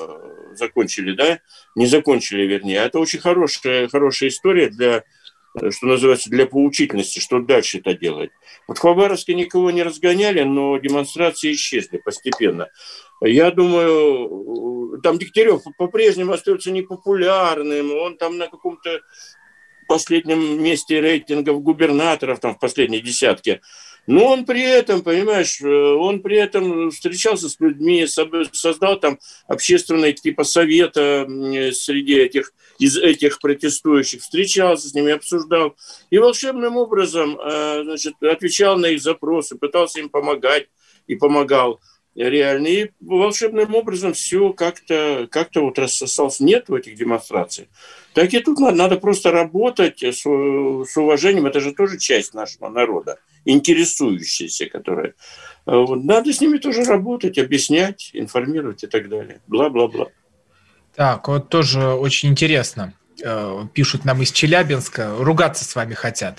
закончили, 0.55 1.13
да, 1.13 1.41
не 1.75 1.87
закончили, 1.87 2.43
вернее. 2.43 2.85
Это 2.85 3.01
очень 3.01 3.19
хорошая, 3.19 3.89
хорошая 3.89 4.29
история 4.29 4.69
для 4.69 5.03
что 5.71 5.87
называется, 5.87 6.31
для 6.31 6.47
поучительности, 6.47 7.21
что 7.21 7.41
дальше 7.41 7.79
это 7.79 7.95
делать. 7.95 8.31
Вот 8.67 8.79
в 8.79 8.81
Хабаровске 8.81 9.35
никого 9.35 9.71
не 9.71 9.83
разгоняли, 9.83 10.43
но 10.43 10.79
демонстрации 10.79 11.53
исчезли 11.53 11.99
постепенно. 11.99 12.69
Я 13.21 13.51
думаю, 13.51 15.01
там 15.03 15.19
Дегтярев 15.19 15.63
по-прежнему 15.77 16.33
остается 16.33 16.71
непопулярным, 16.71 17.93
он 17.93 18.17
там 18.17 18.39
на 18.39 18.47
каком-то 18.47 19.01
последнем 19.89 20.63
месте 20.63 21.01
рейтингов 21.01 21.63
губернаторов, 21.63 22.41
там 22.41 22.55
в 22.55 22.61
последней 22.61 23.01
десятке. 23.01 23.61
Но 24.09 24.25
он 24.25 24.47
при 24.47 24.63
этом, 24.63 25.03
понимаешь, 25.03 25.61
э, 25.61 25.69
он 25.69 26.23
при 26.23 26.39
этом 26.39 26.91
встречался 26.91 27.51
с 27.51 27.61
людьми, 27.61 28.07
создал 28.07 28.99
там 28.99 29.19
общественные 29.47 30.15
типа 30.15 30.45
совета 30.45 31.27
среди 31.75 32.15
этих, 32.15 32.55
из 32.79 32.97
этих 32.97 33.39
протестующих, 33.39 34.23
встречался 34.23 34.89
с 34.89 34.95
ними, 34.95 35.13
обсуждал. 35.13 35.77
И 36.09 36.17
волшебным 36.17 36.79
образом 36.79 37.39
э, 37.39 37.83
значит, 37.85 38.15
отвечал 38.23 38.79
на 38.79 38.87
их 38.87 39.03
запросы, 39.03 39.59
пытался 39.59 40.01
им 40.01 40.09
помогать 40.09 40.69
и 41.07 41.15
помогал 41.15 41.79
реально. 42.15 42.67
И 42.67 42.91
волшебным 43.01 43.75
образом 43.75 44.15
все 44.15 44.55
как-то 44.55 45.29
как 45.31 45.55
вот 45.55 45.79
рассосалось. 45.79 46.41
Нет 46.41 46.69
в 46.69 46.75
этих 46.75 46.95
демонстрациях. 46.95 47.69
Так 48.15 48.33
и 48.35 48.41
тут 48.41 48.59
надо, 48.59 48.77
надо 48.77 48.97
просто 48.97 49.31
работать 49.31 50.03
с, 50.03 50.23
с 50.23 50.97
уважением. 50.97 51.47
Это 51.47 51.61
же 51.61 51.73
тоже 51.73 51.99
часть 51.99 52.35
нашего 52.35 52.69
народа, 52.69 53.19
интересующаяся, 53.45 54.67
которая... 54.67 55.15
Э, 55.67 55.85
надо 55.89 56.33
с 56.33 56.41
ними 56.41 56.59
тоже 56.59 56.85
работать, 56.85 57.39
объяснять, 57.39 58.11
информировать 58.13 58.85
и 58.85 58.87
так 58.87 59.09
далее. 59.09 59.41
Бла-бла-бла. 59.47 60.09
Так, 60.95 61.29
вот 61.29 61.49
тоже 61.49 61.89
очень 61.89 62.31
интересно. 62.31 62.95
Э, 63.23 63.65
пишут 63.73 64.05
нам 64.05 64.23
из 64.23 64.33
Челябинска, 64.33 65.17
ругаться 65.19 65.65
с 65.65 65.75
вами 65.75 65.95
хотят. 65.95 66.39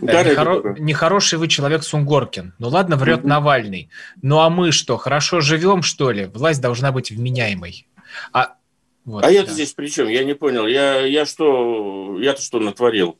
Э, 0.00 0.06
да, 0.06 0.22
Нехоро... 0.22 0.74
Нехороший 0.78 1.38
вы 1.38 1.48
человек 1.48 1.82
Сунгоркин. 1.82 2.54
Ну 2.58 2.68
ладно, 2.68 2.96
врет 2.96 3.20
угу. 3.20 3.28
Навальный. 3.28 3.90
Ну 4.22 4.40
а 4.40 4.50
мы 4.50 4.72
что, 4.72 4.96
хорошо 4.96 5.40
живем, 5.40 5.82
что 5.82 6.10
ли? 6.10 6.26
Власть 6.26 6.60
должна 6.60 6.92
быть 6.92 7.10
вменяемой. 7.10 7.86
А, 8.32 8.56
вот, 9.04 9.24
а 9.24 9.30
я-то 9.30 9.52
здесь 9.52 9.72
при 9.72 9.88
чем? 9.88 10.08
Я 10.08 10.24
не 10.24 10.34
понял. 10.34 10.66
Я, 10.66 11.00
я 11.00 11.26
что, 11.26 12.18
я-то 12.20 12.42
что 12.42 12.60
натворил? 12.60 13.18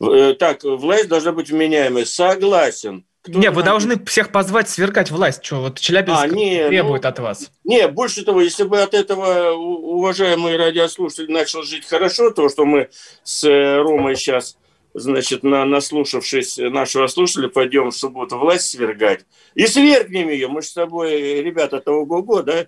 Э, 0.00 0.34
так, 0.38 0.62
власть 0.64 1.08
должна 1.08 1.32
быть 1.32 1.50
вменяемой. 1.50 2.06
Согласен. 2.06 3.04
Кто 3.22 3.38
не, 3.38 3.50
вы 3.50 3.62
должны 3.62 4.02
всех 4.04 4.30
позвать 4.30 4.68
свергать 4.68 5.10
власть. 5.10 5.44
Что, 5.44 5.62
вот 5.62 5.80
Челябинск 5.80 6.22
а, 6.22 6.28
не, 6.28 6.68
требует 6.68 7.02
ну, 7.02 7.08
от 7.08 7.18
вас. 7.18 7.50
Не, 7.64 7.88
больше 7.88 8.24
того, 8.24 8.40
если 8.40 8.62
бы 8.62 8.80
от 8.80 8.94
этого 8.94 9.50
уважаемый 9.52 10.56
радиослушатель 10.56 11.30
начал 11.30 11.62
жить 11.62 11.86
хорошо, 11.86 12.30
то, 12.30 12.48
что 12.48 12.64
мы 12.64 12.90
с 13.24 13.44
э, 13.44 13.82
Ромой 13.82 14.14
сейчас, 14.14 14.56
значит, 14.94 15.42
на, 15.42 15.64
наслушавшись 15.64 16.58
нашего 16.58 17.08
слушателя, 17.08 17.48
пойдем 17.48 17.90
в 17.90 17.96
субботу 17.96 18.38
власть 18.38 18.70
свергать, 18.70 19.26
и 19.54 19.66
свергнем 19.66 20.28
ее. 20.28 20.46
Мы 20.46 20.62
с 20.62 20.72
тобой, 20.72 21.42
ребята, 21.42 21.80
того 21.80 22.06
го 22.06 22.42
да? 22.42 22.66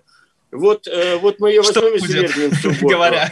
Вот, 0.51 0.87
э, 0.87 1.17
вот 1.17 1.39
мы 1.39 1.49
ее 1.49 1.61
возьмем 1.61 1.95
и 1.95 1.99
свергнем 1.99 2.49
в 2.51 2.55
субботу. 2.61 2.87
Говоря. 2.87 3.31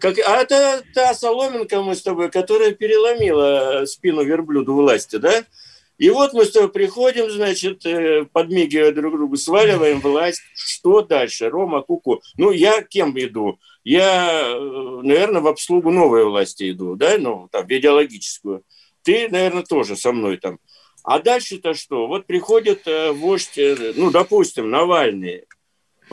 Как, 0.00 0.18
а 0.18 0.42
это 0.42 0.82
та 0.94 1.14
соломинка 1.14 1.82
мы 1.82 1.94
с 1.94 2.02
тобой, 2.02 2.30
которая 2.30 2.72
переломила 2.72 3.84
спину 3.86 4.22
верблюду 4.24 4.74
власти, 4.74 5.16
да? 5.16 5.44
И 5.98 6.10
вот 6.10 6.32
мы 6.32 6.44
с 6.44 6.50
тобой 6.50 6.68
приходим, 6.68 7.30
значит, 7.30 7.86
э, 7.86 8.24
подмигивая 8.24 8.90
друг 8.92 9.14
другу, 9.14 9.36
сваливаем 9.36 10.00
власть. 10.02 10.42
Что 10.54 11.02
дальше? 11.02 11.48
Рома, 11.48 11.82
Куку. 11.82 12.22
Ну, 12.36 12.50
я 12.50 12.82
кем 12.82 13.16
иду? 13.16 13.60
Я, 13.84 14.52
э, 14.52 15.00
наверное, 15.02 15.42
в 15.42 15.46
обслугу 15.46 15.92
новой 15.92 16.24
власти 16.24 16.72
иду, 16.72 16.96
да, 16.96 17.18
ну, 17.18 17.48
там, 17.52 17.66
в 17.66 17.70
идеологическую. 17.70 18.64
Ты, 19.02 19.28
наверное, 19.28 19.62
тоже 19.62 19.94
со 19.94 20.10
мной 20.12 20.38
там. 20.38 20.58
А 21.04 21.20
дальше-то 21.20 21.74
что? 21.74 22.08
Вот 22.08 22.26
приходит 22.26 22.82
э, 22.86 23.12
вождь, 23.12 23.56
ну, 23.94 24.10
допустим, 24.10 24.70
Навальный. 24.70 25.44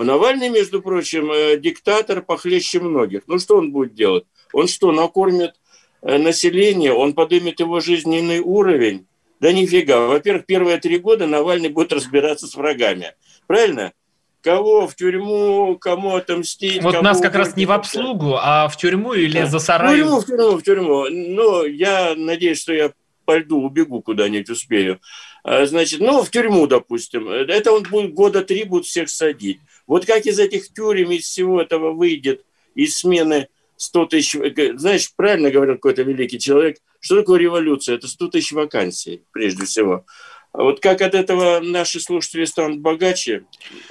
Навальный, 0.04 0.50
между 0.50 0.82
прочим, 0.82 1.60
диктатор 1.62 2.22
похлеще 2.22 2.80
многих. 2.80 3.24
Ну, 3.28 3.40
что 3.40 3.58
он 3.58 3.72
будет 3.72 3.94
делать? 3.94 4.26
Он 4.54 4.68
что, 4.68 4.92
накормит 4.92 5.56
население, 6.02 6.94
он 6.94 7.14
поднимет 7.14 7.60
его 7.60 7.80
жизненный 7.80 8.40
уровень, 8.40 9.06
да 9.40 9.52
нифига. 9.52 10.08
Во-первых, 10.08 10.46
первые 10.46 10.78
три 10.78 10.98
года 10.98 11.28
Навальный 11.28 11.70
будет 11.70 11.94
разбираться 11.94 12.48
с 12.48 12.56
врагами. 12.56 13.14
Правильно? 13.48 13.94
Кого 14.42 14.88
в 14.88 14.96
тюрьму, 14.96 15.78
кому 15.78 16.16
отомстить. 16.16 16.82
Вот 16.82 17.02
нас 17.02 17.20
как 17.20 17.36
раз 17.36 17.58
не 17.58 17.66
в 17.66 17.72
обслугу, 17.74 18.36
а 18.40 18.70
в 18.70 18.78
тюрьму 18.78 19.14
или 19.14 19.40
да. 19.40 19.48
за 19.48 19.60
сарай. 19.60 19.96
В 19.96 19.98
тюрьму, 19.98 20.20
в 20.22 20.26
тюрьму, 20.26 20.58
в 20.58 20.64
тюрьму. 20.64 21.06
Но 21.10 21.66
я 21.66 22.14
надеюсь, 22.16 22.62
что 22.62 22.74
я 22.74 22.94
по 23.26 23.38
льду 23.38 23.62
убегу 23.62 24.02
куда-нибудь 24.02 24.50
успею. 24.50 25.02
А, 25.44 25.66
значит, 25.66 26.00
ну, 26.00 26.24
в 26.24 26.32
тюрьму, 26.32 26.68
допустим. 26.68 27.28
Это 27.28 27.74
он 27.74 27.84
будет 27.84 28.14
года 28.14 28.42
три 28.42 28.64
будет 28.64 28.86
всех 28.86 29.10
садить. 29.10 29.60
Вот 29.90 30.06
как 30.06 30.28
из 30.28 30.40
этих 30.40 30.72
тюрем, 30.72 31.12
из 31.12 31.24
всего 31.24 31.60
этого 31.60 31.94
выйдет, 31.94 32.46
из 32.76 33.00
смены 33.00 33.48
100 33.76 34.06
тысяч... 34.06 34.38
Знаешь, 34.80 35.12
правильно 35.16 35.50
говорил 35.50 35.76
какой-то 35.76 36.04
великий 36.04 36.38
человек, 36.38 36.78
что 37.02 37.18
такое 37.18 37.40
революция? 37.40 37.96
Это 37.96 38.08
100 38.08 38.28
тысяч 38.28 38.52
вакансий, 38.52 39.24
прежде 39.32 39.66
всего. 39.66 40.06
А 40.52 40.62
вот 40.62 40.80
как 40.80 41.02
от 41.02 41.16
этого 41.16 41.60
наши 41.60 42.00
слушатели 42.00 42.46
станут 42.46 42.82
богаче? 42.82 43.46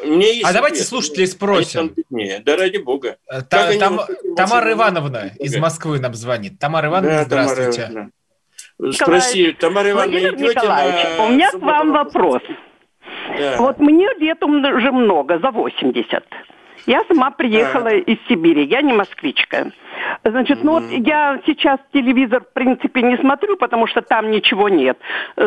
Мне 0.04 0.34
есть 0.34 0.44
а 0.44 0.52
давайте 0.52 0.84
слушатели 0.84 1.24
спросим. 1.24 1.94
Да 2.44 2.56
ради 2.56 2.76
бога. 2.76 3.16
Э, 3.26 3.42
та, 3.42 3.76
там, 3.76 4.00
Тамара 4.36 4.72
Ивановна 4.72 5.32
из 5.40 5.56
Москвы 5.56 5.98
нам 5.98 6.14
звонит. 6.14 6.60
Тамара 6.60 6.88
Ивановна, 6.88 7.18
да, 7.18 7.24
здравствуйте. 7.24 7.86
Тамара 7.86 8.10
Ивановна. 8.78 8.92
Спроси, 8.92 9.52
Тамара 9.52 9.90
Ивановна, 9.90 10.18
идете 10.18 10.62
на... 10.62 11.24
У 11.24 11.28
меня 11.30 11.50
к 11.50 11.58
вам 11.58 11.92
вопрос. 11.92 12.42
Да. 13.38 13.56
Вот 13.58 13.78
мне 13.78 14.08
лет 14.18 14.42
уже 14.42 14.92
много, 14.92 15.38
за 15.38 15.50
80. 15.50 16.24
Я 16.86 17.04
сама 17.08 17.30
приехала 17.30 17.88
из 17.88 18.18
Сибири, 18.28 18.64
я 18.64 18.82
не 18.82 18.92
москвичка. 18.92 19.72
Значит, 20.24 20.62
ну 20.62 20.72
вот 20.72 20.84
я 20.90 21.40
сейчас 21.46 21.78
телевизор, 21.92 22.42
в 22.42 22.52
принципе, 22.52 23.02
не 23.02 23.16
смотрю, 23.18 23.56
потому 23.56 23.86
что 23.86 24.02
там 24.02 24.30
ничего 24.30 24.68
нет. 24.68 24.98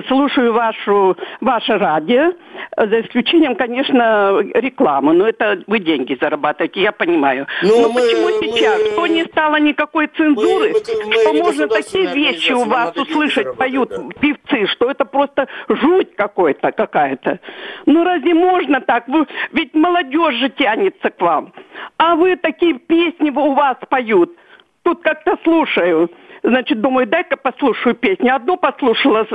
Слушаю 0.08 0.54
вашу, 0.54 1.18
ваше 1.40 1.78
радио, 1.78 2.34
за 2.78 3.02
исключением, 3.02 3.56
конечно, 3.56 4.40
рекламы. 4.54 5.14
Но 5.14 5.28
это 5.28 5.62
вы 5.68 5.80
деньги 5.80 6.18
зарабатываете, 6.20 6.82
я 6.82 6.92
понимаю. 6.92 7.48
Ну, 7.64 7.82
Но 7.82 7.90
мы, 7.90 8.02
почему 8.02 8.30
сейчас? 8.42 8.80
Мы, 8.80 8.92
Что 8.92 9.08
не 9.08 9.24
стало 9.26 9.58
никакой 9.58 10.08
цензуры? 10.08 10.74
Мы, 10.74 11.06
мы, 11.06 11.14
что 11.14 11.34
можно 11.34 11.68
такие 11.68 12.14
вещи 12.14 12.52
у 12.52 12.66
вас 12.66 12.96
услышать, 12.96 13.56
поют 13.58 13.90
да. 13.90 14.04
певцы, 14.20 14.68
что 14.68 14.90
это 14.90 15.06
просто 15.06 15.48
жуть 15.68 16.16
какой-то, 16.16 16.72
какая-то. 16.72 17.40
Ну 17.86 18.04
разве 18.04 18.34
можно 18.34 18.82
так? 18.82 19.08
Вы, 19.08 19.28
ведь 19.52 19.74
молодежь 19.74 20.36
же 20.36 20.50
тянется 20.50 21.10
к 21.10 21.22
вам. 21.22 21.54
А 21.98 22.16
вы 22.16 22.36
такие 22.36 22.76
песни 22.80 23.30
у 23.30 23.54
вас 23.54 23.78
поют 23.90 24.36
тут 24.84 25.02
как-то 25.02 25.38
слушаю. 25.44 26.10
Значит, 26.44 26.82
думаю, 26.82 27.06
дай-ка 27.06 27.38
послушаю 27.38 27.96
песню. 27.96 28.36
Одну 28.36 28.58
послушала 28.58 29.28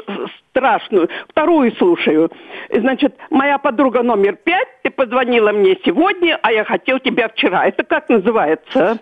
страшную, 0.50 1.08
вторую 1.28 1.72
слушаю. 1.76 2.32
Значит, 2.72 3.16
моя 3.30 3.58
подруга 3.58 4.02
номер 4.02 4.34
пять, 4.34 4.68
ты 4.82 4.90
позвонила 4.90 5.52
мне 5.52 5.78
сегодня, 5.84 6.38
а 6.42 6.52
я 6.52 6.64
хотел 6.64 6.98
тебя 6.98 7.28
вчера. 7.28 7.66
Это 7.66 7.84
как 7.84 8.08
называется? 8.08 8.98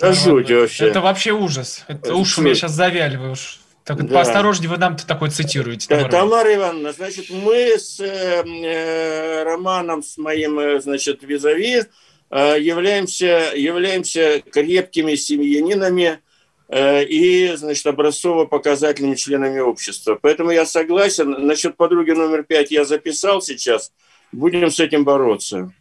Да, 0.00 0.12
жуть 0.12 0.50
вообще. 0.50 0.86
Это 0.86 1.00
вообще 1.00 1.32
ужас. 1.32 1.84
Это 1.88 2.14
уж 2.14 2.38
у 2.38 2.42
меня 2.42 2.54
сейчас 2.54 2.72
завяли 2.72 3.16
вы 3.16 3.32
уж. 3.32 3.58
Так, 3.84 4.04
да. 4.04 4.14
поосторожнее 4.14 4.68
вы 4.68 4.78
нам-то 4.78 5.06
такое 5.06 5.30
цитируете. 5.30 5.86
Тамара, 5.86 6.10
Тамара 6.10 6.54
Ивановна, 6.54 6.92
значит, 6.92 7.30
мы 7.30 7.78
с 7.78 8.00
э, 8.00 8.42
э 8.44 9.44
Романом, 9.44 10.02
с 10.02 10.18
моим, 10.18 10.58
э, 10.58 10.80
значит, 10.80 11.22
визави, 11.22 11.82
являемся, 12.34 13.52
являемся 13.54 14.40
крепкими 14.40 15.14
семьянинами 15.14 16.20
э, 16.68 17.04
и, 17.04 17.54
значит, 17.56 17.86
образцово-показательными 17.86 19.14
членами 19.14 19.60
общества. 19.60 20.18
Поэтому 20.20 20.50
я 20.50 20.66
согласен. 20.66 21.46
Насчет 21.46 21.76
подруги 21.76 22.10
номер 22.10 22.42
пять 22.42 22.70
я 22.70 22.84
записал 22.84 23.42
сейчас. 23.42 23.92
Будем 24.32 24.70
с 24.70 24.80
этим 24.80 25.04
бороться. 25.04 25.72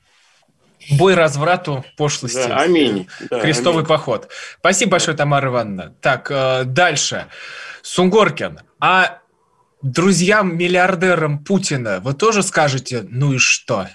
Бой 0.91 1.15
разврату, 1.15 1.83
пошлости. 1.97 2.47
Да, 2.47 2.57
аминь. 2.57 3.07
Да, 3.29 3.39
Крестовый 3.39 3.79
аминь. 3.79 3.87
поход. 3.87 4.29
Спасибо 4.59 4.91
большое, 4.91 5.17
Тамара 5.17 5.49
Ивановна. 5.49 5.95
Так, 6.01 6.29
э, 6.29 6.63
дальше. 6.63 7.27
Сунгоркин. 7.81 8.59
А 8.79 9.19
друзьям-миллиардерам 9.81 11.43
Путина 11.43 11.99
вы 12.01 12.13
тоже 12.13 12.43
скажете, 12.43 13.05
ну 13.09 13.33
и 13.33 13.37
что? 13.37 13.87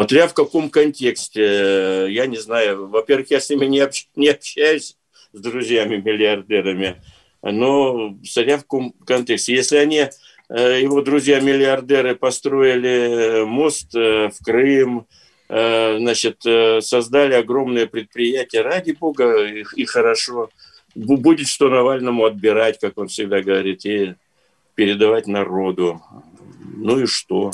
Смотря 0.00 0.28
в 0.28 0.32
каком 0.32 0.70
контексте, 0.70 2.06
я 2.08 2.24
не 2.24 2.38
знаю. 2.38 2.88
Во-первых, 2.88 3.30
я 3.30 3.38
с 3.38 3.50
ними 3.50 3.66
не, 3.66 3.80
общ, 3.80 4.06
не 4.16 4.28
общаюсь, 4.28 4.96
с 5.34 5.38
друзьями-миллиардерами, 5.38 7.02
но 7.42 8.16
смотря 8.24 8.56
в 8.56 8.62
каком 8.62 8.92
контексте. 9.04 9.54
Если 9.54 9.76
они, 9.76 10.06
э, 10.48 10.80
его 10.80 11.02
друзья-миллиардеры, 11.02 12.14
построили 12.14 13.44
мост 13.44 13.94
э, 13.94 14.30
в 14.30 14.42
Крым, 14.42 15.06
э, 15.50 15.98
значит, 15.98 16.44
создали 16.82 17.34
огромное 17.34 17.86
предприятие, 17.86 18.62
ради 18.62 18.92
бога, 18.92 19.48
и 19.48 19.84
хорошо. 19.84 20.48
Будет 20.94 21.46
что 21.46 21.68
Навальному 21.68 22.24
отбирать, 22.24 22.78
как 22.78 22.96
он 22.96 23.08
всегда 23.08 23.42
говорит, 23.42 23.84
и 23.84 24.14
передавать 24.74 25.26
народу. 25.26 26.00
Ну 26.74 27.00
и 27.00 27.06
что? 27.06 27.50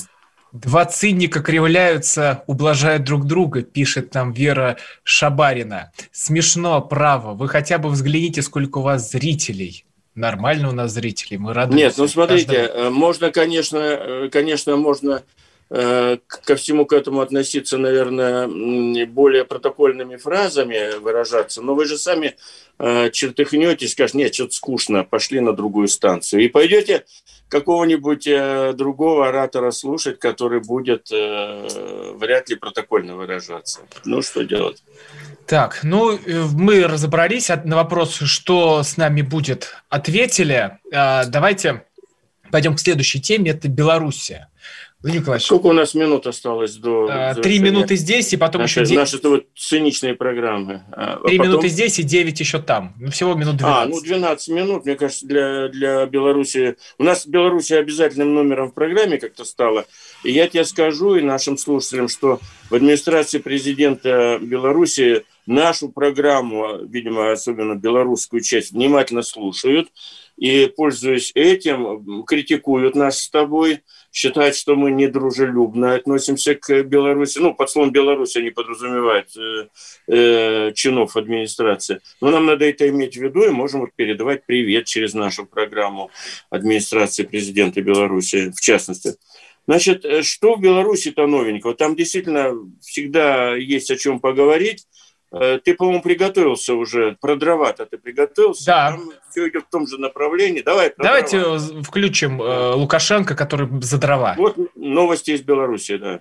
Два 0.63 0.87
цинника 0.87 1.41
кривляются, 1.41 2.43
ублажают 2.47 3.05
друг 3.05 3.27
друга, 3.27 3.63
пишет 3.63 4.15
нам 4.15 4.33
Вера 4.33 4.79
Шабарина. 5.03 5.93
Смешно, 6.13 6.81
право. 6.81 7.35
Вы 7.35 7.49
хотя 7.49 7.77
бы 7.77 7.91
взгляните, 7.91 8.41
сколько 8.41 8.79
у 8.79 8.83
вас 8.83 9.11
зрителей. 9.11 9.85
Нормально 10.15 10.71
у 10.71 10.73
нас 10.73 10.93
зрителей, 10.93 11.37
мы 11.37 11.53
рады. 11.53 11.77
Нет, 11.77 11.95
ну 11.99 12.09
смотрите, 12.09 12.69
каждому. 12.69 12.87
Э, 12.87 12.91
можно, 12.91 13.31
конечно, 13.31 13.77
э, 13.77 14.29
конечно, 14.33 14.77
можно 14.77 15.23
э, 15.69 16.17
ко 16.27 16.57
всему 16.57 16.87
к 16.87 16.95
этому 16.95 17.21
относиться, 17.21 17.77
наверное, 17.77 18.49
более 19.07 19.45
протокольными 19.45 20.17
фразами 20.17 20.99
выражаться, 21.01 21.61
но 21.61 21.75
вы 21.75 21.85
же 21.85 21.99
сами 21.99 22.35
чертыхнетесь, 22.79 23.93
скажете, 23.93 24.19
нет, 24.19 24.35
что-то 24.35 24.53
скучно, 24.53 25.05
пошли 25.05 25.41
на 25.41 25.53
другую 25.53 25.89
станцию. 25.89 26.45
И 26.45 26.49
пойдете 26.49 27.05
какого-нибудь 27.49 28.27
э, 28.27 28.73
другого 28.75 29.29
оратора 29.29 29.71
слушать, 29.71 30.19
который 30.19 30.61
будет 30.61 31.11
э, 31.13 32.15
вряд 32.17 32.49
ли 32.49 32.57
протокольно 32.57 33.17
выражаться. 33.17 33.81
Ну, 34.05 34.23
что 34.23 34.43
делать? 34.43 34.83
Так, 35.47 35.81
ну, 35.83 36.17
э, 36.17 36.45
мы 36.53 36.85
разобрались 36.85 37.49
на 37.65 37.77
вопрос, 37.77 38.17
что 38.17 38.83
с 38.83 38.97
нами 38.97 39.23
будет, 39.23 39.75
ответили. 39.89 40.79
А, 40.93 41.25
давайте 41.25 41.85
пойдем 42.51 42.75
к 42.75 42.81
следующей 42.81 43.21
теме, 43.21 43.53
это 43.53 43.69
Белоруссия. 43.69 44.49
Владимир 45.03 45.23
Николаевич. 45.23 45.47
Сколько 45.47 45.67
у 45.67 45.73
нас 45.73 45.95
минут 45.95 46.27
осталось 46.27 46.77
до... 46.77 47.09
А, 47.11 47.35
три 47.35 47.59
минуты 47.59 47.97
здесь, 47.97 48.33
и 48.33 48.37
потом 48.39 48.63
наши, 48.63 48.81
еще... 48.81 48.89
9... 48.89 48.99
Наши 48.99 49.29
вот 49.29 49.47
циничные 49.55 50.15
программы. 50.15 50.85
А, 50.91 51.21
а 51.23 51.27
Три 51.27 51.37
потом... 51.37 51.53
минуты 51.53 51.69
здесь 51.69 51.99
и 51.99 52.03
девять 52.03 52.41
еще 52.41 52.61
там. 52.61 52.95
Ну, 52.99 53.11
всего 53.11 53.35
минут 53.35 53.57
12. 53.57 53.63
А, 53.63 53.87
ну 53.87 54.01
12 54.01 54.49
минут, 54.49 54.87
мне 54.87 54.97
кажется, 54.97 55.27
для, 55.27 55.69
для 55.69 56.07
Беларуси... 56.07 56.77
У 56.99 57.05
нас 57.05 57.27
Беларусь 57.27 57.71
обязательным 57.73 58.35
номером 58.35 58.71
в 58.71 58.75
программе 58.75 59.19
как-то 59.19 59.45
стало. 59.45 59.85
И 60.25 60.33
я 60.33 60.49
тебе 60.49 60.65
скажу 60.65 61.17
и 61.17 61.21
нашим 61.21 61.59
слушателям, 61.59 62.09
что 62.09 62.41
в 62.71 62.75
администрации 62.75 63.39
президента 63.39 64.39
Беларуси 64.41 65.25
нашу 65.47 65.91
программу, 65.91 66.79
видимо, 66.85 67.33
особенно 67.33 67.75
белорусскую 67.75 68.41
часть, 68.41 68.73
внимательно 68.73 69.23
слушают 69.23 69.89
и, 70.37 70.67
пользуясь 70.67 71.33
этим, 71.35 72.25
критикуют 72.25 72.95
нас 72.95 73.23
с 73.23 73.31
тобой, 73.31 73.81
считают, 74.17 74.57
что 74.57 74.77
мы 74.77 74.93
недружелюбно 74.93 75.95
относимся 75.95 76.55
к 76.55 76.85
Беларуси. 76.85 77.39
Ну, 77.39 77.53
под 77.53 77.69
словом 77.69 77.91
Беларусь 77.93 78.35
они 78.37 78.49
подразумевают 78.49 79.29
э, 79.37 79.69
э, 80.09 80.73
чинов 80.73 81.19
администрации. 81.19 82.01
Но 82.23 82.31
нам 82.31 82.47
надо 82.47 82.65
это 82.65 82.89
иметь 82.89 83.19
в 83.19 83.23
виду, 83.23 83.45
и 83.45 83.51
можем 83.51 83.81
вот 83.81 83.91
передавать 83.95 84.47
привет 84.47 84.87
через 84.87 85.13
нашу 85.13 85.45
программу 85.45 86.11
администрации 86.49 87.25
президента 87.25 87.83
Беларуси, 87.83 88.53
в 88.57 88.61
частности. 88.63 89.17
Значит, 89.67 90.07
э, 90.07 90.23
что 90.23 90.55
в 90.55 90.63
Беларуси-то 90.63 91.27
новенького? 91.27 91.75
Там 91.75 91.95
действительно 91.95 92.55
всегда 92.81 93.55
есть 93.55 93.91
о 93.91 93.97
чем 93.97 94.21
поговорить. 94.21 94.87
Э, 95.33 95.59
ты, 95.63 95.75
по-моему, 95.75 96.03
приготовился 96.03 96.75
уже. 96.75 97.17
Про 97.21 97.37
дрова-то 97.37 97.87
ты 97.87 97.99
приготовился? 97.99 98.67
Да. 98.67 98.91
Там 98.91 99.13
все 99.31 99.49
идет 99.49 99.65
в 99.65 99.71
том 99.71 99.87
же 99.87 99.99
направлении. 99.99 100.63
Давай 100.63 100.93
Давайте 100.97 101.41
дрова. 101.41 101.83
включим 101.83 102.43
э, 102.43 102.75
Лукашенко, 102.75 103.35
который 103.35 103.69
за 103.83 103.99
дрова. 103.99 104.35
Вот 104.39 104.57
новости 104.75 105.33
из 105.33 105.43
Беларуси, 105.43 105.97
да. 105.97 106.21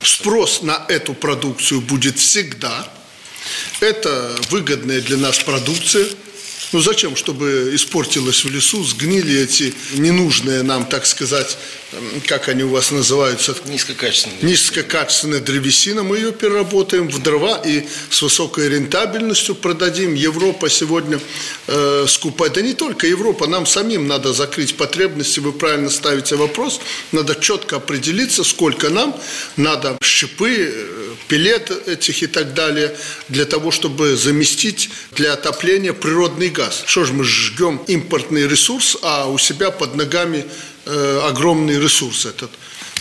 Спрос 0.00 0.62
на 0.62 0.84
эту 0.88 1.14
продукцию 1.14 1.80
будет 1.80 2.16
всегда. 2.16 2.86
Это 3.80 4.30
выгодная 4.50 5.00
для 5.00 5.16
нас 5.16 5.38
продукция– 5.38 6.06
ну 6.72 6.80
зачем, 6.80 7.16
чтобы 7.16 7.72
испортилось 7.74 8.44
в 8.44 8.50
лесу, 8.50 8.82
сгнили 8.82 9.38
эти 9.38 9.74
ненужные 9.94 10.62
нам, 10.62 10.86
так 10.86 11.04
сказать, 11.04 11.58
как 12.26 12.48
они 12.48 12.62
у 12.62 12.68
вас 12.68 12.90
называются? 12.90 13.54
Низкокачественные. 13.66 14.38
Низкокачественная 14.42 15.40
древесина. 15.40 16.02
Мы 16.02 16.18
ее 16.18 16.32
переработаем 16.32 17.08
в 17.08 17.22
дрова 17.22 17.60
и 17.64 17.86
с 18.10 18.22
высокой 18.22 18.68
рентабельностью 18.68 19.54
продадим. 19.54 20.14
Европа 20.14 20.70
сегодня 20.70 21.20
э, 21.66 22.06
скупает. 22.08 22.54
Да 22.54 22.62
не 22.62 22.74
только 22.74 23.06
Европа, 23.06 23.46
нам 23.46 23.66
самим 23.66 24.06
надо 24.06 24.32
закрыть 24.32 24.76
потребности. 24.76 25.40
Вы 25.40 25.52
правильно 25.52 25.90
ставите 25.90 26.36
вопрос. 26.36 26.80
Надо 27.12 27.34
четко 27.34 27.76
определиться, 27.76 28.44
сколько 28.44 28.88
нам 28.88 29.14
надо 29.56 29.98
щепы, 30.02 30.72
э, 30.72 31.14
пилет 31.28 31.70
этих 31.86 32.22
и 32.22 32.26
так 32.26 32.54
далее, 32.54 32.96
для 33.28 33.44
того, 33.44 33.70
чтобы 33.70 34.16
заместить 34.16 34.90
для 35.12 35.34
отопления 35.34 35.92
природный 35.92 36.48
газ. 36.48 36.82
Что 36.86 37.04
же 37.04 37.12
мы 37.12 37.24
жгем 37.24 37.82
импортный 37.86 38.46
ресурс, 38.46 38.96
а 39.02 39.26
у 39.28 39.38
себя 39.38 39.70
под 39.70 39.94
ногами 39.94 40.46
огромный 40.86 41.78
ресурс 41.78 42.26
этот. 42.26 42.50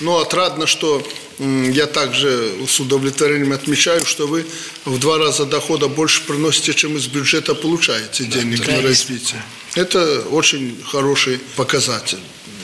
Но 0.02 0.20
отрадно, 0.20 0.68
что 0.68 1.06
я 1.42 1.88
также 1.88 2.52
с 2.68 2.80
удовлетворением 2.80 3.54
отмечаю, 3.54 4.06
что 4.06 4.28
вы 4.28 4.46
в 4.86 5.00
два 5.00 5.18
раза 5.18 5.46
дохода 5.46 5.88
больше 5.88 6.24
приносите, 6.28 6.74
чем 6.74 6.96
из 6.98 7.08
бюджета 7.08 7.56
получаете 7.56 8.26
денег 8.26 8.66
да, 8.66 8.74
на 8.74 8.82
развитие. 8.84 9.42
Это 9.76 10.22
очень 10.30 10.78
хороший 10.86 11.40
показатель. 11.56 12.20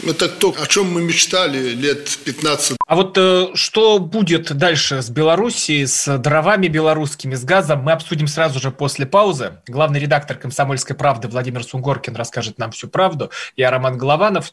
Это 0.05 0.29
то, 0.29 0.53
о 0.61 0.67
чем 0.67 0.93
мы 0.93 1.01
мечтали 1.01 1.69
лет 1.69 2.19
15. 2.23 2.77
А 2.85 2.95
вот 2.95 3.17
э, 3.17 3.47
что 3.55 3.97
будет 3.97 4.55
дальше 4.55 5.01
с 5.01 5.09
Белоруссией, 5.09 5.87
с 5.87 6.17
дровами 6.19 6.67
белорусскими, 6.67 7.33
с 7.33 7.43
газом, 7.43 7.79
мы 7.79 7.93
обсудим 7.93 8.27
сразу 8.27 8.59
же 8.59 8.69
после 8.69 9.07
паузы. 9.07 9.53
Главный 9.67 9.99
редактор 9.99 10.37
«Комсомольской 10.37 10.95
правды» 10.95 11.27
Владимир 11.27 11.63
Сунгоркин 11.63 12.15
расскажет 12.15 12.59
нам 12.59 12.71
всю 12.71 12.87
правду. 12.87 13.31
Я 13.55 13.71
Роман 13.71 13.97
Голованов. 13.97 14.51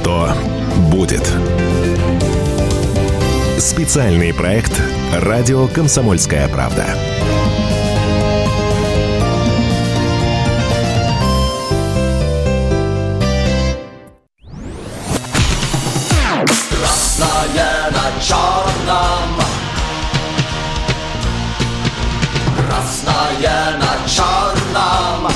Что 0.00 0.32
будет? 0.90 1.30
Специальный 3.58 4.32
проект 4.32 4.72
«Радио 5.12 5.66
Комсомольская 5.68 6.48
правда». 6.48 6.86
Красное 16.70 17.90
на 17.90 18.22
черном 18.22 19.36
Красное 22.56 23.76
на 23.76 24.08
черном 24.08 25.30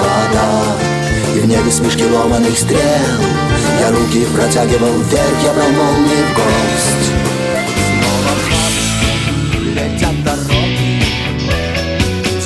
Вода 0.00 0.76
И 1.34 1.40
в 1.40 1.46
небе 1.46 1.70
смешки 1.70 2.04
ломаных 2.04 2.58
стрел. 2.58 2.78
Я 3.80 3.90
руки 3.90 4.24
протягивал 4.26 4.92
вверх 5.02 5.42
Я 5.42 5.52
брал 5.52 5.70
молнии 5.70 6.22
в 6.22 6.34
гость 6.36 7.10
Снова 7.88 8.32
в 8.36 9.64
летят 9.74 10.22
дороги 10.22 11.02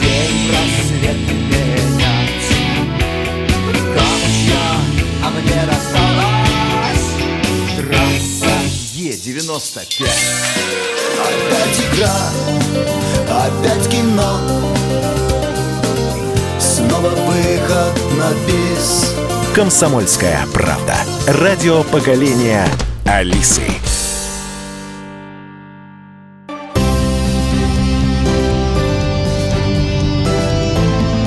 День 0.01 0.51
рассвет 0.51 1.21
менять 1.51 2.49
Камушья, 3.95 4.67
а 5.23 5.31
мне 5.31 5.61
досталась 5.67 7.07
Трасса 7.77 8.57
Е-95 8.95 10.09
Опять 11.19 11.81
игра, 11.93 12.17
опять 13.29 13.89
кино 13.91 15.26
Снова 16.97 17.11
выход 17.11 18.01
на 18.17 18.31
бис 18.47 19.15
«Комсомольская 19.55 20.47
правда». 20.55 20.95
Радио 21.27 21.83
поколения 21.85 22.67
Алисы. 23.05 23.65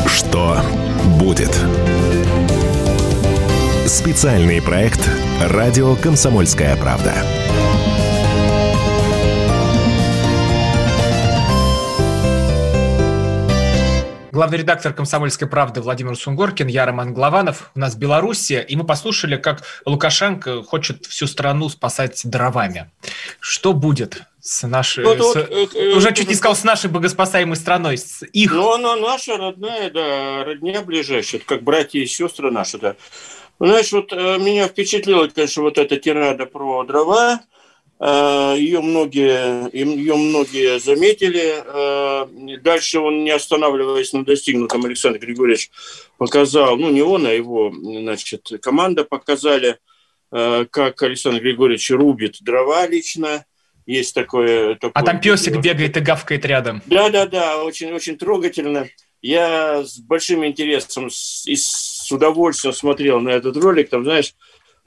Что 0.08 0.60
будет? 1.20 1.56
Специальный 3.86 4.64
проект 4.64 5.08
«Радио 5.40 5.96
Комсомольская 5.96 6.76
правда». 6.78 7.14
Главный 14.32 14.60
редактор 14.60 14.94
«Комсомольской 14.94 15.48
правды» 15.48 15.82
Владимир 15.82 16.16
Сунгоркин, 16.16 16.68
я 16.68 16.86
Роман 16.86 17.14
Главанов. 17.14 17.72
У 17.76 17.80
нас 17.80 17.96
Белоруссия, 17.96 18.62
и 18.62 18.76
мы 18.76 18.84
послушали, 18.84 19.38
как 19.38 19.64
Лукашенко 19.86 20.62
хочет 20.62 21.06
всю 21.08 21.26
страну 21.26 21.68
спасать 21.70 22.22
дровами. 22.26 22.92
Что 23.40 23.74
будет 23.74 24.22
с 24.40 24.68
нашей... 24.68 25.04
Вот, 25.04 25.20
с- 25.20 25.36
э, 25.36 25.68
э, 25.74 25.96
уже 25.96 26.10
э, 26.10 26.14
чуть 26.14 26.30
не 26.30 26.36
сказал, 26.36 26.56
с 26.56 26.64
нашей 26.64 26.92
богоспасаемой 26.92 27.56
страной, 27.56 27.98
с 27.98 28.22
их... 28.22 28.52
Ну, 28.52 28.72
она 28.74 28.96
наша 28.98 29.36
родная, 29.36 29.90
да, 29.90 30.44
родня 30.44 30.82
ближайшая, 30.84 31.42
как 31.44 31.64
братья 31.64 32.00
и 32.00 32.06
сестры 32.06 32.52
наши, 32.52 32.78
да. 32.78 32.96
Ну, 33.60 33.66
Знаешь, 33.68 33.92
вот 33.92 34.14
э, 34.14 34.38
меня 34.38 34.68
впечатлила, 34.68 35.28
конечно, 35.28 35.64
вот 35.64 35.80
эта 35.80 35.98
тирада 35.98 36.46
про 36.46 36.84
дрова. 36.84 37.42
Э, 38.00 38.56
Ее 38.58 38.82
многие, 38.82 39.70
ее 39.76 40.16
многие 40.16 40.80
заметили. 40.80 41.56
Э, 41.66 42.58
Дальше 42.62 43.00
он, 43.00 43.24
не 43.24 43.32
останавливаясь 43.32 44.14
на 44.14 44.24
достигнутом, 44.24 44.86
Александр 44.86 45.20
Григорьевич 45.20 45.70
показал, 46.18 46.78
ну, 46.78 46.90
не 46.90 47.02
он, 47.02 47.26
а 47.26 47.32
его, 47.32 47.74
значит, 47.74 48.50
команда 48.62 49.04
показали, 49.04 49.78
э, 50.32 50.66
как 50.70 51.02
Александр 51.04 51.42
Григорьевич 51.42 51.92
рубит 51.92 52.38
дрова 52.42 52.88
лично. 52.88 53.46
Есть 53.86 54.14
такое... 54.14 54.74
А 54.74 54.76
такое 54.76 55.04
там 55.04 55.20
песик 55.20 55.48
видео. 55.56 55.62
бегает 55.62 55.98
и 55.98 56.00
гавкает 56.00 56.46
рядом. 56.46 56.82
Да, 56.86 57.10
да, 57.10 57.26
да, 57.26 57.64
очень, 57.64 57.92
очень 57.92 58.18
трогательно. 58.18 58.88
Я 59.22 59.84
с 59.84 59.98
большим 60.00 60.46
интересом 60.46 61.08
и 61.08 61.56
с 61.56 62.10
удовольствием 62.12 62.74
смотрел 62.74 63.20
на 63.20 63.30
этот 63.30 63.58
ролик. 63.58 63.90
Там, 63.90 64.04
знаешь, 64.04 64.36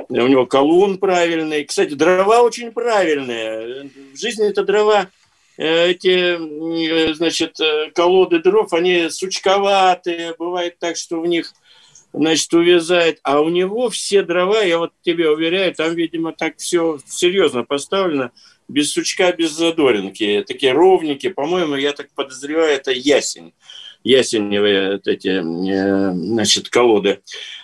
у 0.08 0.26
него 0.26 0.46
колун 0.46 0.98
правильный. 0.98 1.64
Кстати, 1.64 1.94
дрова 1.94 2.42
очень 2.42 2.72
правильные. 2.72 3.90
В 4.14 4.18
жизни 4.18 4.48
это 4.48 4.64
дрова, 4.64 5.08
э, 5.56 5.90
эти, 5.90 7.10
э, 7.10 7.14
значит, 7.14 7.60
э, 7.60 7.90
колоды 7.94 8.40
дров, 8.40 8.72
они 8.72 9.08
сучковатые. 9.10 10.34
Бывает 10.38 10.78
так, 10.78 10.96
что 10.96 11.20
в 11.20 11.26
них, 11.26 11.52
значит, 12.12 12.52
увязает. 12.52 13.20
А 13.22 13.40
у 13.40 13.48
него 13.48 13.88
все 13.90 14.22
дрова, 14.22 14.62
я 14.62 14.78
вот 14.78 14.92
тебе 15.02 15.30
уверяю, 15.30 15.74
там, 15.74 15.94
видимо, 15.94 16.32
так 16.32 16.58
все 16.58 16.98
серьезно 17.06 17.64
поставлено 17.64 18.32
без 18.68 18.92
сучка, 18.92 19.32
без 19.32 19.50
задоринки, 19.50 20.44
такие 20.46 20.72
ровненькие. 20.72 21.32
По-моему, 21.32 21.76
я 21.76 21.92
так 21.92 22.08
подозреваю, 22.14 22.72
это 22.72 22.90
ясень. 22.90 23.52
Ясеневые 24.04 24.92
вот 24.92 25.06
эти, 25.06 25.28
э, 25.28 26.12
значит, 26.12 26.68
колоды. 26.68 27.20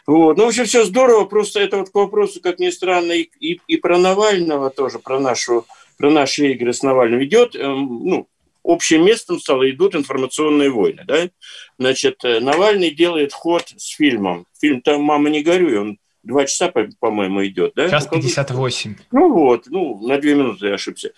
Вот. 0.06 0.36
Ну, 0.36 0.44
в 0.44 0.48
общем, 0.48 0.64
все 0.64 0.84
здорово. 0.84 1.24
Просто 1.24 1.60
это 1.60 1.78
вот 1.78 1.90
к 1.90 1.94
вопросу, 1.94 2.40
как 2.40 2.58
ни 2.58 2.70
странно, 2.70 3.12
и, 3.12 3.28
и, 3.40 3.60
и 3.66 3.76
про 3.76 3.98
Навального 3.98 4.70
тоже, 4.70 4.98
про, 4.98 5.18
нашу, 5.20 5.66
про 5.96 6.10
наши 6.10 6.52
игры 6.52 6.72
с 6.72 6.82
Навальным 6.82 7.22
идет. 7.24 7.54
эм, 7.56 8.00
ну, 8.04 8.28
общим 8.64 9.04
местом 9.04 9.40
стало 9.40 9.68
идут 9.70 9.94
информационные 9.94 10.70
войны. 10.70 11.02
Да? 11.06 11.28
Значит, 11.78 12.24
э, 12.24 12.40
Навальный 12.40 12.90
делает 12.90 13.32
ход 13.32 13.64
с 13.76 13.88
фильмом. 13.96 14.46
Фильм 14.60 14.80
там 14.82 15.02
«Мама, 15.02 15.30
не 15.30 15.42
горюй», 15.42 15.78
он 15.78 15.98
два 16.22 16.44
часа, 16.44 16.68
по- 16.68 16.88
по-моему, 17.00 17.44
идет. 17.46 17.72
Да? 17.76 17.88
Час 17.88 18.04
Ну, 18.04 18.10
как 18.10 18.18
бы- 18.18 18.22
58. 18.24 18.94
ну 19.12 19.32
вот, 19.32 19.64
ну, 19.68 19.98
на 20.06 20.18
две 20.18 20.34
минуты 20.34 20.66
я 20.68 20.74
ошибся. 20.74 21.12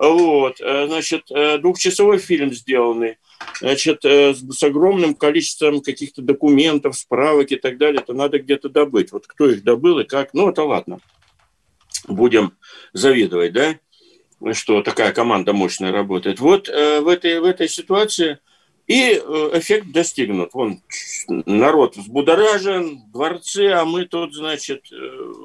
Вот, 0.00 0.62
э, 0.62 0.86
значит, 0.86 1.30
э, 1.30 1.58
двухчасовой 1.58 2.16
фильм 2.16 2.54
сделанный, 2.54 3.18
значит, 3.60 4.02
э, 4.06 4.32
с 4.32 4.62
огромным 4.62 5.14
количеством 5.14 5.82
каких-то 5.82 6.22
документов, 6.22 6.96
справок 6.96 7.52
и 7.52 7.56
так 7.56 7.76
далее, 7.76 8.00
это 8.00 8.14
надо 8.14 8.38
где-то 8.38 8.70
добыть. 8.70 9.12
Вот 9.12 9.26
кто 9.26 9.50
их 9.50 9.62
добыл 9.62 9.98
и 9.98 10.04
как, 10.04 10.32
ну, 10.32 10.48
это 10.48 10.64
ладно. 10.64 11.00
Будем 12.08 12.54
завидовать, 12.94 13.52
да, 13.52 13.78
что 14.54 14.80
такая 14.80 15.12
команда 15.12 15.52
мощная 15.52 15.92
работает. 15.92 16.40
Вот 16.40 16.68
в, 16.68 17.06
этой, 17.06 17.38
в 17.38 17.44
этой 17.44 17.68
ситуации 17.68 18.38
и 18.86 19.12
эффект 19.52 19.92
достигнут. 19.92 20.54
Вон, 20.54 20.80
народ 21.28 21.98
взбудоражен, 21.98 23.02
дворцы, 23.12 23.68
а 23.68 23.84
мы 23.84 24.06
тут, 24.06 24.32
значит, 24.32 24.86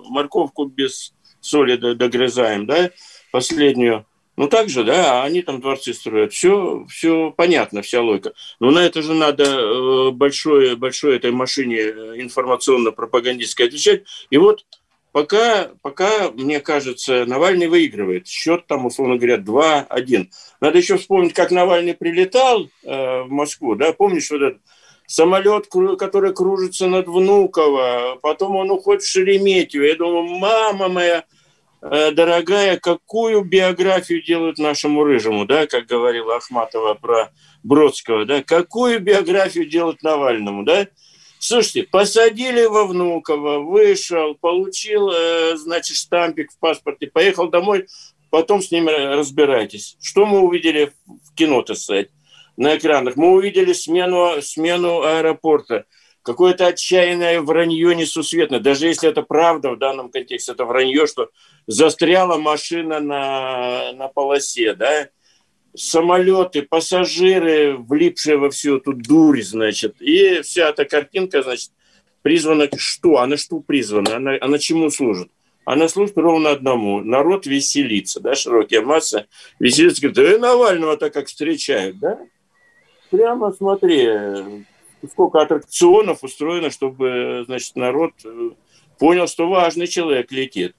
морковку 0.05 0.63
без 0.63 1.13
соли 1.41 1.75
догрызаем, 1.75 2.65
да, 2.65 2.91
последнюю. 3.33 4.05
Ну, 4.37 4.47
так 4.49 4.69
же, 4.69 4.83
да, 4.83 5.23
они 5.23 5.41
там 5.41 5.61
дворцы 5.61 5.93
строят. 5.93 6.33
Все, 6.33 6.85
все 6.89 7.31
понятно, 7.31 7.81
вся 7.81 8.01
логика. 8.01 8.33
Но 8.59 8.71
на 8.71 8.79
это 8.79 9.01
же 9.01 9.13
надо 9.13 9.43
э, 9.43 10.11
большой, 10.11 10.75
большой 10.75 11.15
этой 11.15 11.31
машине 11.31 11.77
э, 11.77 12.21
информационно-пропагандистской 12.21 13.67
отвечать. 13.67 14.03
И 14.29 14.37
вот 14.37 14.65
пока, 15.13 15.69
пока, 15.81 16.31
мне 16.31 16.59
кажется, 16.59 17.25
Навальный 17.25 17.67
выигрывает. 17.67 18.27
Счет 18.27 18.67
там, 18.67 18.85
условно 18.85 19.15
говоря, 19.15 19.37
2-1. 19.37 20.27
Надо 20.59 20.77
еще 20.77 20.97
вспомнить, 20.97 21.33
как 21.33 21.51
Навальный 21.51 21.93
прилетал 21.93 22.67
э, 22.83 23.21
в 23.21 23.29
Москву, 23.29 23.75
да, 23.75 23.93
помнишь 23.93 24.29
вот 24.31 24.41
этот 24.41 24.61
самолет, 25.07 25.67
который 25.97 26.33
кружится 26.33 26.87
над 26.87 27.07
Внуково, 27.07 28.17
потом 28.21 28.55
он 28.55 28.71
уходит 28.71 29.03
в 29.03 29.09
Шереметьево. 29.09 29.83
Я 29.83 29.95
думаю, 29.95 30.23
мама 30.23 30.89
моя, 30.89 31.23
дорогая, 31.89 32.79
какую 32.79 33.43
биографию 33.43 34.23
делают 34.23 34.57
нашему 34.57 35.03
рыжему, 35.03 35.45
да, 35.45 35.67
как 35.67 35.85
говорила 35.85 36.37
Ахматова 36.37 36.95
про 36.95 37.31
Бродского, 37.63 38.25
да, 38.25 38.41
какую 38.41 38.99
биографию 38.99 39.65
делают 39.65 40.01
Навальному, 40.01 40.63
да? 40.63 40.87
Слушайте, 41.37 41.83
посадили 41.83 42.65
во 42.65 42.85
Внуково, 42.85 43.59
вышел, 43.59 44.35
получил, 44.35 45.11
э, 45.11 45.55
значит, 45.57 45.95
штампик 45.95 46.51
в 46.51 46.57
паспорте, 46.57 47.05
поехал 47.07 47.49
домой, 47.49 47.85
потом 48.31 48.63
с 48.63 48.71
ним 48.71 48.87
ра- 48.87 49.15
разбирайтесь. 49.15 49.95
Что 50.01 50.25
мы 50.25 50.39
увидели 50.39 50.91
в 51.05 51.35
кино, 51.35 51.61
так 51.61 51.77
сказать, 51.77 52.09
на 52.57 52.77
экранах? 52.77 53.15
Мы 53.15 53.31
увидели 53.31 53.73
смену, 53.73 54.41
смену 54.41 55.03
аэропорта. 55.03 55.85
Какое-то 56.25 56.65
отчаянное 56.65 57.39
вранье 57.39 57.93
несусветное. 57.93 58.59
Даже 58.59 58.87
если 58.87 59.07
это 59.07 59.21
правда 59.21 59.69
в 59.69 59.77
данном 59.77 60.09
контексте, 60.09 60.53
это 60.53 60.65
вранье, 60.65 61.05
что 61.05 61.29
застряла 61.67 62.37
машина 62.37 62.99
на, 62.99 63.93
на 63.93 64.07
полосе, 64.07 64.73
да? 64.73 65.07
самолеты, 65.75 66.63
пассажиры, 66.63 67.77
влипшие 67.77 68.37
во 68.37 68.49
всю 68.49 68.77
эту 68.77 68.93
дурь, 68.93 69.43
значит. 69.43 70.01
И 70.01 70.41
вся 70.41 70.69
эта 70.69 70.85
картинка, 70.85 71.43
значит, 71.43 71.69
призвана 72.23 72.69
что? 72.75 73.17
Она 73.17 73.37
что 73.37 73.59
призвана? 73.59 74.15
Она, 74.15 74.37
она 74.41 74.57
чему 74.57 74.89
служит? 74.89 75.29
Она 75.63 75.87
служит 75.87 76.17
ровно 76.17 76.49
одному. 76.49 77.01
Народ 77.01 77.45
веселится, 77.45 78.19
да, 78.19 78.33
широкие 78.33 78.81
массы 78.81 79.27
веселится. 79.59 80.01
Говорит, 80.01 80.17
да 80.17 80.35
и 80.35 80.39
Навального-то 80.39 81.11
как 81.11 81.27
встречают, 81.27 81.99
да? 81.99 82.19
Прямо 83.11 83.51
смотри, 83.51 84.65
сколько 85.11 85.41
аттракционов 85.41 86.23
устроено, 86.23 86.69
чтобы, 86.69 87.43
значит, 87.45 87.75
народ 87.75 88.13
э, 88.23 88.51
понял, 88.99 89.27
что 89.27 89.47
важный 89.47 89.87
человек 89.87 90.31
летит. 90.31 90.75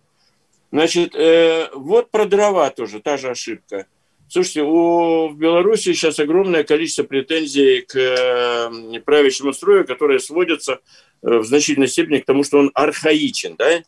Значит, 0.72 1.14
э, 1.14 1.68
вот 1.74 2.10
про 2.10 2.26
дрова 2.26 2.70
тоже, 2.70 3.00
та 3.00 3.16
же 3.16 3.30
ошибка. 3.30 3.86
Слушайте, 4.28 4.62
у, 4.62 5.28
в 5.28 5.36
Беларуси 5.36 5.92
сейчас 5.92 6.18
огромное 6.18 6.64
количество 6.64 7.04
претензий 7.04 7.82
к 7.82 7.96
э, 7.96 9.00
правящему 9.00 9.52
строю, 9.52 9.86
которые 9.86 10.18
сводятся 10.18 10.80
э, 11.22 11.38
в 11.38 11.44
значительной 11.44 11.86
степени 11.86 12.18
к 12.18 12.26
тому, 12.26 12.42
что 12.42 12.58
он 12.58 12.70
архаичен, 12.74 13.54
да? 13.56 13.82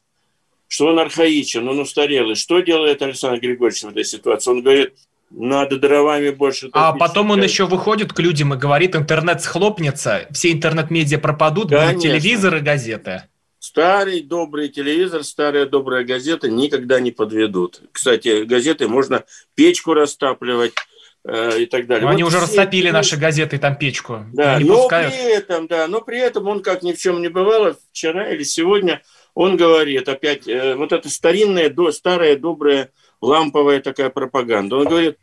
Что 0.68 0.86
он 0.86 0.99
архаичен, 1.01 1.66
он 1.66 1.80
устарелый. 1.80 2.36
Что 2.36 2.61
делает 2.61 3.03
Александр 3.03 3.41
Григорьевич 3.41 3.82
в 3.82 3.89
этой 3.89 4.05
ситуации? 4.05 4.51
Он 4.51 4.62
говорит, 4.62 4.95
надо 5.31 5.79
дровами 5.79 6.31
больше. 6.31 6.68
А 6.72 6.93
потом 6.93 7.31
он 7.31 7.43
еще 7.43 7.66
выходит 7.66 8.12
к 8.12 8.20
людям 8.20 8.55
и 8.55 8.57
говорит, 8.57 8.97
интернет 8.97 9.43
схлопнется, 9.43 10.26
все 10.33 10.53
интернет-медиа 10.53 11.18
пропадут, 11.18 11.70
Конечно. 11.70 11.93
будут 11.93 12.03
телевизоры, 12.03 12.61
газеты. 12.61 13.24
Старый 13.59 14.22
добрый 14.22 14.68
телевизор, 14.68 15.24
старая 15.24 15.66
добрая 15.66 16.05
газета 16.05 16.49
никогда 16.49 17.01
не 17.01 17.11
подведут. 17.11 17.83
Кстати, 17.93 18.45
газеты 18.45 18.87
можно 18.87 19.24
печку 19.57 19.95
растапливать 19.95 20.74
э, 21.24 21.62
и 21.62 21.66
так 21.66 21.87
далее. 21.87 22.03
Но 22.03 22.07
вот 22.09 22.14
они 22.14 22.22
уже 22.22 22.39
растопили 22.39 22.87
эти... 22.87 22.93
наши 22.93 23.16
газеты 23.16 23.59
там 23.59 23.76
печку. 23.76 24.24
Да, 24.33 24.59
но 24.61 24.83
пускают. 24.83 25.12
при 25.12 25.33
этом, 25.35 25.66
да, 25.66 25.89
но 25.89 26.01
при 26.01 26.18
этом 26.20 26.47
он 26.47 26.62
как 26.62 26.83
ни 26.85 26.93
в 26.93 26.99
чем 26.99 27.20
не 27.20 27.29
бывало 27.29 27.76
вчера 27.91 28.31
или 28.31 28.45
сегодня 28.45 29.03
он 29.35 29.57
говорит 29.57 30.09
опять 30.09 30.49
э, 30.49 30.74
вот 30.76 30.93
эта 30.93 31.09
старинная, 31.09 31.68
до, 31.68 31.91
старая 31.91 32.37
добрая 32.37 32.91
ламповая 33.21 33.81
такая 33.81 34.11
пропаганда. 34.11 34.77
Он 34.77 34.89
говорит, 34.89 35.19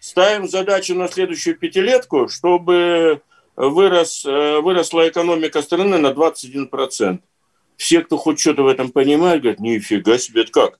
ставим 0.00 0.48
задачу 0.48 0.94
на 0.94 1.08
следующую 1.08 1.56
пятилетку, 1.56 2.28
чтобы 2.28 3.22
вырос, 3.56 4.24
э, 4.24 4.60
выросла 4.60 5.08
экономика 5.08 5.62
страны 5.62 5.98
на 5.98 6.12
21% 6.12 7.20
все, 7.80 8.02
кто 8.02 8.18
хоть 8.18 8.38
что-то 8.38 8.62
в 8.64 8.66
этом 8.66 8.92
понимает, 8.92 9.40
говорят, 9.40 9.58
нифига 9.58 10.18
себе, 10.18 10.42
это 10.42 10.52
как? 10.52 10.78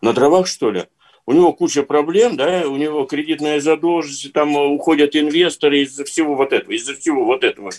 На 0.00 0.12
дровах, 0.12 0.46
что 0.46 0.70
ли? 0.70 0.84
У 1.26 1.32
него 1.32 1.52
куча 1.52 1.82
проблем, 1.82 2.36
да, 2.36 2.62
у 2.68 2.76
него 2.76 3.04
кредитная 3.06 3.60
задолженность, 3.60 4.32
там 4.32 4.54
уходят 4.54 5.16
инвесторы 5.16 5.80
из-за 5.80 6.04
всего 6.04 6.36
вот 6.36 6.52
этого, 6.52 6.70
из-за 6.74 6.94
всего 6.94 7.24
вот 7.24 7.42
этого. 7.42 7.70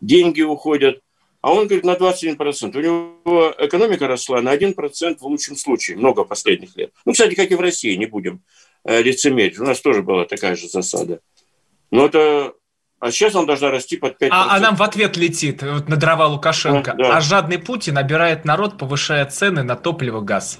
Деньги 0.00 0.40
уходят. 0.40 1.02
А 1.40 1.52
он 1.52 1.66
говорит, 1.66 1.84
на 1.84 1.94
21%. 1.94 2.76
У 2.76 2.80
него 2.80 3.54
экономика 3.58 4.06
росла 4.06 4.42
на 4.42 4.54
1% 4.54 5.18
в 5.18 5.22
лучшем 5.22 5.56
случае, 5.56 5.96
много 5.96 6.24
последних 6.24 6.76
лет. 6.76 6.92
Ну, 7.04 7.12
кстати, 7.12 7.34
как 7.34 7.50
и 7.50 7.54
в 7.54 7.60
России, 7.60 7.94
не 7.96 8.06
будем 8.06 8.42
э, 8.84 9.02
лицемерить. 9.02 9.58
У 9.58 9.64
нас 9.64 9.80
тоже 9.80 10.02
была 10.02 10.26
такая 10.26 10.56
же 10.56 10.68
засада. 10.68 11.20
Но 11.90 12.06
это 12.06 12.54
а 13.00 13.10
сейчас 13.10 13.34
он 13.34 13.46
должна 13.46 13.70
расти 13.70 13.96
под 13.96 14.20
5%. 14.20 14.28
А, 14.30 14.54
а 14.54 14.60
нам 14.60 14.76
в 14.76 14.82
ответ 14.82 15.16
летит 15.16 15.62
вот, 15.62 15.88
на 15.88 15.96
дрова 15.96 16.26
Лукашенко. 16.26 16.92
Да, 16.98 17.04
да. 17.04 17.16
А 17.16 17.20
жадный 17.22 17.58
Путин 17.58 17.94
набирает 17.94 18.44
народ, 18.44 18.76
повышая 18.76 19.24
цены 19.24 19.62
на 19.62 19.74
топливо, 19.74 20.20
газ. 20.20 20.58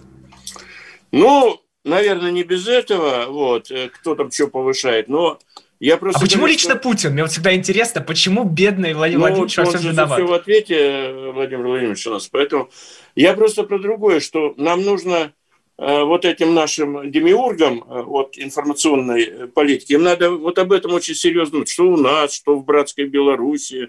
Ну, 1.13 1.61
наверное, 1.85 2.31
не 2.31 2.43
без 2.43 2.67
этого, 2.67 3.27
вот, 3.27 3.71
э, 3.71 3.91
кто 3.91 4.15
там 4.15 4.31
что 4.31 4.49
повышает, 4.49 5.09
но 5.09 5.39
я 5.81 5.97
просто... 5.97 6.21
А 6.21 6.23
почему 6.23 6.43
говорю, 6.43 6.53
лично 6.53 6.75
что... 6.75 6.81
Путин? 6.81 7.13
Мне 7.13 7.23
вот 7.23 7.33
всегда 7.33 7.55
интересно, 7.55 8.01
почему 8.01 8.45
бедный 8.45 8.95
Владимир 8.95 9.19
ну, 9.19 9.27
Владимирович 9.27 9.57
во 9.57 9.65
всем 9.65 9.81
виноват? 9.81 10.19
все 10.19 10.27
в 10.27 10.33
ответе, 10.33 11.31
Владимир 11.33 11.67
Владимирович 11.67 12.07
у 12.07 12.11
нас, 12.11 12.29
поэтому 12.29 12.71
я 13.17 13.35
просто 13.35 13.65
про 13.65 13.79
другое, 13.79 14.21
что 14.21 14.55
нам 14.57 14.83
нужно 14.83 15.33
Э, 15.81 16.05
вот 16.05 16.27
этим 16.27 16.53
нашим 16.53 17.11
демиургам 17.11 17.83
э, 17.83 18.03
от 18.03 18.37
информационной 18.37 19.49
политики, 19.49 19.95
им 19.95 20.03
надо 20.03 20.31
вот 20.31 20.59
об 20.59 20.73
этом 20.73 20.93
очень 20.93 21.15
серьезно 21.15 21.53
думать, 21.53 21.71
что 21.71 21.85
у 21.85 21.97
нас, 21.97 22.35
что 22.35 22.57
в 22.57 22.67
братской 22.67 23.07
Беларуси. 23.07 23.89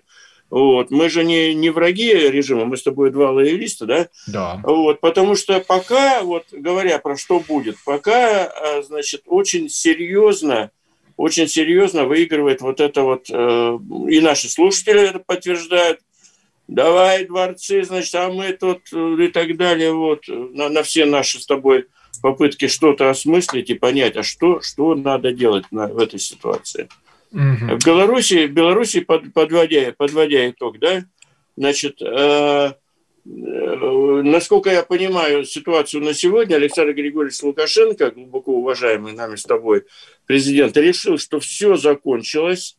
Вот. 0.50 0.90
Мы 0.90 1.10
же 1.10 1.26
не, 1.26 1.54
не 1.54 1.70
враги 1.70 2.14
режима, 2.14 2.64
мы 2.64 2.78
с 2.78 2.84
тобой 2.84 3.12
два 3.12 3.32
лоялиста, 3.32 3.86
да? 3.86 4.08
Да. 4.28 4.62
Вот, 4.64 5.02
потому 5.02 5.36
что 5.36 5.60
пока, 5.60 6.24
вот 6.24 6.46
говоря 6.54 6.98
про 7.00 7.18
что 7.18 7.42
будет, 7.42 7.76
пока, 7.84 8.46
э, 8.46 8.84
значит, 8.84 9.24
очень 9.26 9.68
серьезно, 9.68 10.72
очень 11.22 11.48
серьезно 11.48 12.06
выигрывает 12.06 12.62
вот 12.62 12.80
это 12.80 13.04
вот, 13.04 13.30
и 13.30 14.20
наши 14.22 14.50
слушатели 14.50 15.10
это 15.10 15.20
подтверждают, 15.20 16.00
давай 16.72 17.26
дворцы, 17.26 17.84
значит, 17.84 18.16
а 18.16 18.30
мы 18.30 18.54
тут 18.54 18.82
э, 18.94 19.26
и 19.26 19.28
так 19.28 19.58
далее, 19.58 19.94
вот, 19.94 20.24
на, 20.28 20.70
на 20.70 20.84
все 20.84 21.06
наши 21.06 21.40
с 21.40 21.46
тобой 21.46 21.88
попытки 22.22 22.68
что-то 22.68 23.10
осмыслить 23.10 23.70
и 23.70 23.76
понять, 23.76 24.16
а 24.16 24.24
что, 24.24 24.62
что 24.62 24.96
надо 24.96 25.32
делать 25.32 25.66
на, 25.72 25.88
в 25.88 25.98
этой 25.98 26.20
ситуации. 26.20 26.88
Угу. 27.32 27.78
В 27.78 27.86
Беларуси, 27.86 28.48
в 28.48 28.52
Беларуси 28.52 29.02
под, 29.02 29.34
подводя, 29.34 29.94
подводя 29.98 30.50
итог, 30.50 30.80
да, 30.80 31.04
значит, 31.58 32.02
э, 32.02 32.06
э, 32.06 32.74
насколько 33.26 34.70
я 34.72 34.84
понимаю 34.84 35.46
ситуацию 35.46 36.04
на 36.04 36.14
сегодня, 36.14 36.56
Александр 36.56 36.94
Григорьевич 36.94 37.42
Лукашенко, 37.44 38.12
глубоко 38.12 38.54
уважаемый 38.54 39.14
нами 39.14 39.36
с 39.36 39.44
тобой 39.44 39.84
президент, 40.26 40.76
решил, 40.78 41.18
что 41.18 41.40
все 41.40 41.76
закончилось, 41.76 42.78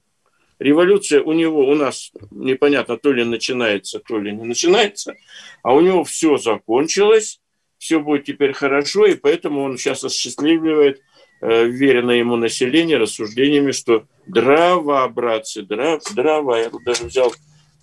революция 0.58 1.22
у 1.22 1.32
него, 1.32 1.68
у 1.68 1.74
нас 1.74 2.12
непонятно, 2.30 2.96
то 2.96 3.12
ли 3.12 3.24
начинается, 3.24 4.00
то 4.00 4.18
ли 4.18 4.32
не 4.32 4.44
начинается, 4.44 5.14
а 5.62 5.74
у 5.74 5.80
него 5.80 6.04
все 6.04 6.36
закончилось, 6.38 7.40
все 7.78 8.00
будет 8.00 8.24
теперь 8.24 8.52
хорошо, 8.52 9.06
и 9.06 9.14
поэтому 9.14 9.62
он 9.62 9.76
сейчас 9.76 10.04
осчастливливает 10.04 11.00
э, 11.40 11.66
веренное 11.66 12.16
ему 12.16 12.36
население 12.36 12.96
рассуждениями, 12.96 13.72
что 13.72 14.06
дрова, 14.26 15.08
братцы, 15.08 15.62
дрова, 15.62 16.00
дрова. 16.14 16.58
Я 16.60 16.70
тут 16.70 16.84
даже 16.84 17.04
взял 17.06 17.32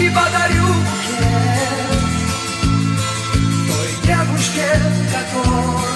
и 0.09 0.13
подарю 0.13 0.65
букет 0.65 1.99
той 3.67 3.89
девушке, 4.03 4.67
которую 5.11 5.88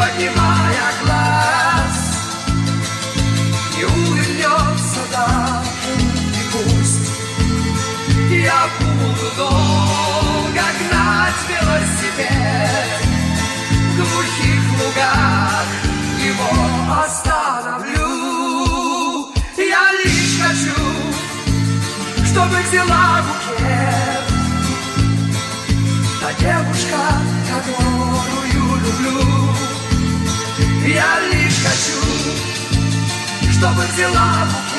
поднимая 0.00 0.88
глаз, 1.02 1.96
не 3.76 3.84
улыбнется 3.84 5.02
даже, 5.12 5.92
и 6.38 6.42
пусть. 6.52 7.10
Я 8.30 8.60
буду 8.78 9.26
долго 9.36 10.64
гнать 10.80 11.40
велосипед 11.48 13.00
В 13.92 13.96
глухих 13.96 14.64
лугах. 14.78 15.68
Его 16.30 16.52
остановлю. 17.02 18.12
Я 19.56 19.84
лишь 20.04 20.34
хочу, 20.40 20.80
чтобы 22.24 22.56
взяла 22.62 23.06
букет. 23.26 24.24
Та 26.20 26.28
девушка, 26.38 27.00
которую 27.50 28.64
люблю 28.80 29.50
Я 30.86 31.20
лишь 31.30 31.62
хочу, 31.62 32.00
чтобы 33.52 33.82
взяла 33.92 34.46
букет 34.46 34.69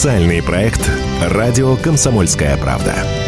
Специальный 0.00 0.42
проект 0.42 0.90
«Радио 1.20 1.76
Комсомольская 1.76 2.56
правда». 2.56 3.19